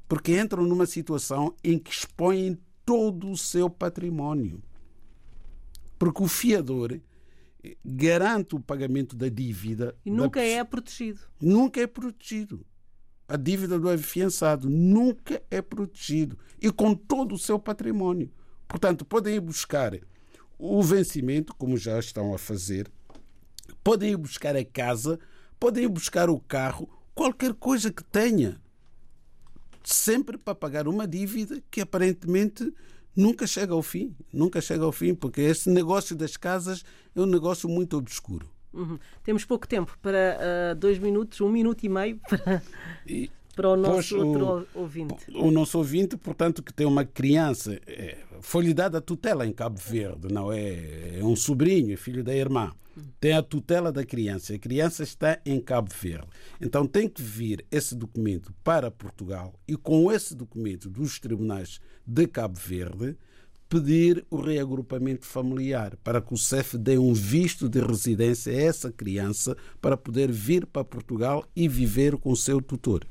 porque 0.09 0.41
entram 0.41 0.65
numa 0.65 0.87
situação 0.87 1.55
em 1.63 1.79
que 1.79 1.91
expõem 1.91 2.59
todo 2.89 3.31
o 3.31 3.37
seu 3.37 3.69
património. 3.69 4.63
Porque 5.99 6.23
o 6.23 6.27
fiador 6.27 6.99
garante 7.85 8.57
o 8.57 8.61
pagamento 8.61 9.15
da 9.15 9.29
dívida. 9.29 9.95
E 10.07 10.11
nunca 10.11 10.41
da... 10.41 10.47
é 10.47 10.65
protegido. 10.65 11.21
Nunca 11.39 11.83
é 11.83 11.87
protegido. 11.87 12.65
A 13.29 13.37
dívida 13.37 13.79
do 13.79 13.91
afiançado 13.91 14.71
nunca 14.71 15.43
é 15.51 15.61
protegido. 15.61 16.39
E 16.59 16.73
com 16.73 16.95
todo 16.95 17.35
o 17.35 17.39
seu 17.39 17.59
património. 17.59 18.31
Portanto, 18.67 19.05
podem 19.05 19.35
ir 19.35 19.41
buscar 19.41 19.93
o 20.59 20.83
vencimento, 20.83 21.55
como 21.57 21.77
já 21.77 21.99
estão 21.99 22.33
a 22.33 22.39
fazer, 22.39 22.91
podem 23.85 24.13
ir 24.13 24.17
buscar 24.17 24.57
a 24.57 24.65
casa, 24.65 25.21
podem 25.61 25.85
ir 25.85 25.89
buscar 25.89 26.31
o 26.31 26.41
carro, 26.41 26.89
qualquer 27.15 27.53
coisa 27.53 27.93
que 27.93 28.03
tenha 28.03 28.59
sempre 29.93 30.37
para 30.37 30.55
pagar 30.55 30.87
uma 30.87 31.07
dívida 31.07 31.63
que 31.71 31.81
aparentemente 31.81 32.73
nunca 33.17 33.47
chega 33.47 33.73
ao 33.73 33.83
fim, 33.83 34.15
nunca 34.33 34.61
chega 34.61 34.85
ao 34.85 34.93
fim, 34.93 35.15
porque 35.15 35.41
esse 35.41 35.71
negócio 35.71 36.15
das 36.15 36.37
casas 36.37 36.85
é 37.15 37.21
um 37.21 37.27
negócio 37.27 37.69
muito 37.69 37.97
obscuro. 37.97 38.49
Uhum. 38.73 38.99
Temos 39.25 39.47
pouco 39.47 39.67
tempo 39.67 39.99
para 40.03 40.39
uh, 40.39 40.75
dois 40.77 40.99
minutos, 40.99 41.41
um 41.41 41.49
minuto 41.49 41.85
e 41.85 41.89
meio 41.89 42.21
para, 42.29 42.63
e, 43.07 43.31
para 43.59 43.71
o 43.71 43.77
nosso 43.77 44.15
pois, 44.15 44.27
outro 44.27 44.69
o, 44.73 44.81
ouvinte. 44.83 45.15
O 45.35 45.51
nosso 45.51 45.79
ouvinte, 45.79 46.17
portanto, 46.17 46.63
que 46.63 46.73
tem 46.73 46.87
uma 46.87 47.05
criança, 47.05 47.81
é, 47.89 48.19
foi-lhe 48.41 48.73
dada 48.73 48.99
a 48.99 49.01
tutela 49.01 49.45
em 49.45 49.53
Cabo 49.53 49.81
Verde, 49.85 50.33
não 50.33 50.53
é? 50.53 51.19
É 51.19 51.25
um 51.25 51.35
sobrinho, 51.35 51.93
é 51.93 51.97
filho 51.97 52.23
da 52.23 52.33
irmã 52.33 52.73
tem 53.21 53.33
a 53.33 53.43
tutela 53.43 53.93
da 53.93 54.05
criança. 54.05 54.55
A 54.55 54.59
criança 54.59 55.05
está 55.05 55.39
em 55.47 55.61
Cabo 55.61 55.89
Verde. 56.03 56.27
Então 56.61 56.85
tem 56.85 57.09
que 57.09 57.23
vir 57.23 57.65
esse 57.71 57.95
documento 57.95 58.53
para 58.65 58.91
Portugal 58.91 59.55
e, 59.69 59.77
com 59.77 60.11
esse 60.11 60.35
documento 60.35 60.91
dos 60.91 61.21
tribunais 61.21 61.81
de 62.05 62.27
Cabo 62.27 62.59
Verde, 62.59 63.17
pedir 63.69 64.27
o 64.31 64.41
reagrupamento 64.41 65.27
familiar 65.27 65.97
para 66.03 66.21
que 66.21 66.35
o 66.35 66.37
CEF 66.37 66.77
dê 66.77 66.99
um 66.99 67.13
visto 67.13 67.69
de 67.69 67.81
residência 67.81 68.53
a 68.53 68.57
essa 68.57 68.91
criança 68.91 69.57
para 69.81 69.97
poder 69.97 70.33
vir 70.33 70.67
para 70.67 70.85
Portugal 70.85 71.45
e 71.55 71.69
viver 71.69 72.17
com 72.17 72.33
o 72.33 72.37
seu 72.37 72.61
tutor. 72.61 73.07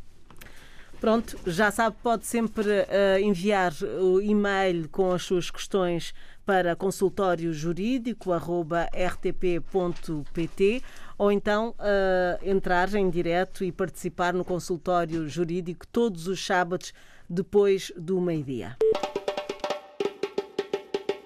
Pronto, 0.99 1.37
já 1.45 1.69
sabe, 1.69 1.95
pode 2.01 2.25
sempre 2.25 2.67
uh, 2.67 3.19
enviar 3.21 3.71
o 4.01 4.19
e-mail 4.19 4.89
com 4.89 5.11
as 5.11 5.21
suas 5.21 5.51
questões 5.51 6.11
para 6.43 6.75
consultório 6.75 7.53
jurídico 7.53 8.31
rtp.pt 8.93 10.81
ou 11.17 11.31
então 11.31 11.75
uh, 11.77 12.49
entrar 12.49 12.93
em 12.95 13.09
direto 13.09 13.63
e 13.63 13.71
participar 13.71 14.33
no 14.33 14.43
consultório 14.43 15.27
jurídico 15.29 15.85
todos 15.87 16.27
os 16.27 16.43
sábados 16.43 16.93
depois 17.29 17.91
do 17.95 18.19
meio-dia. 18.19 18.75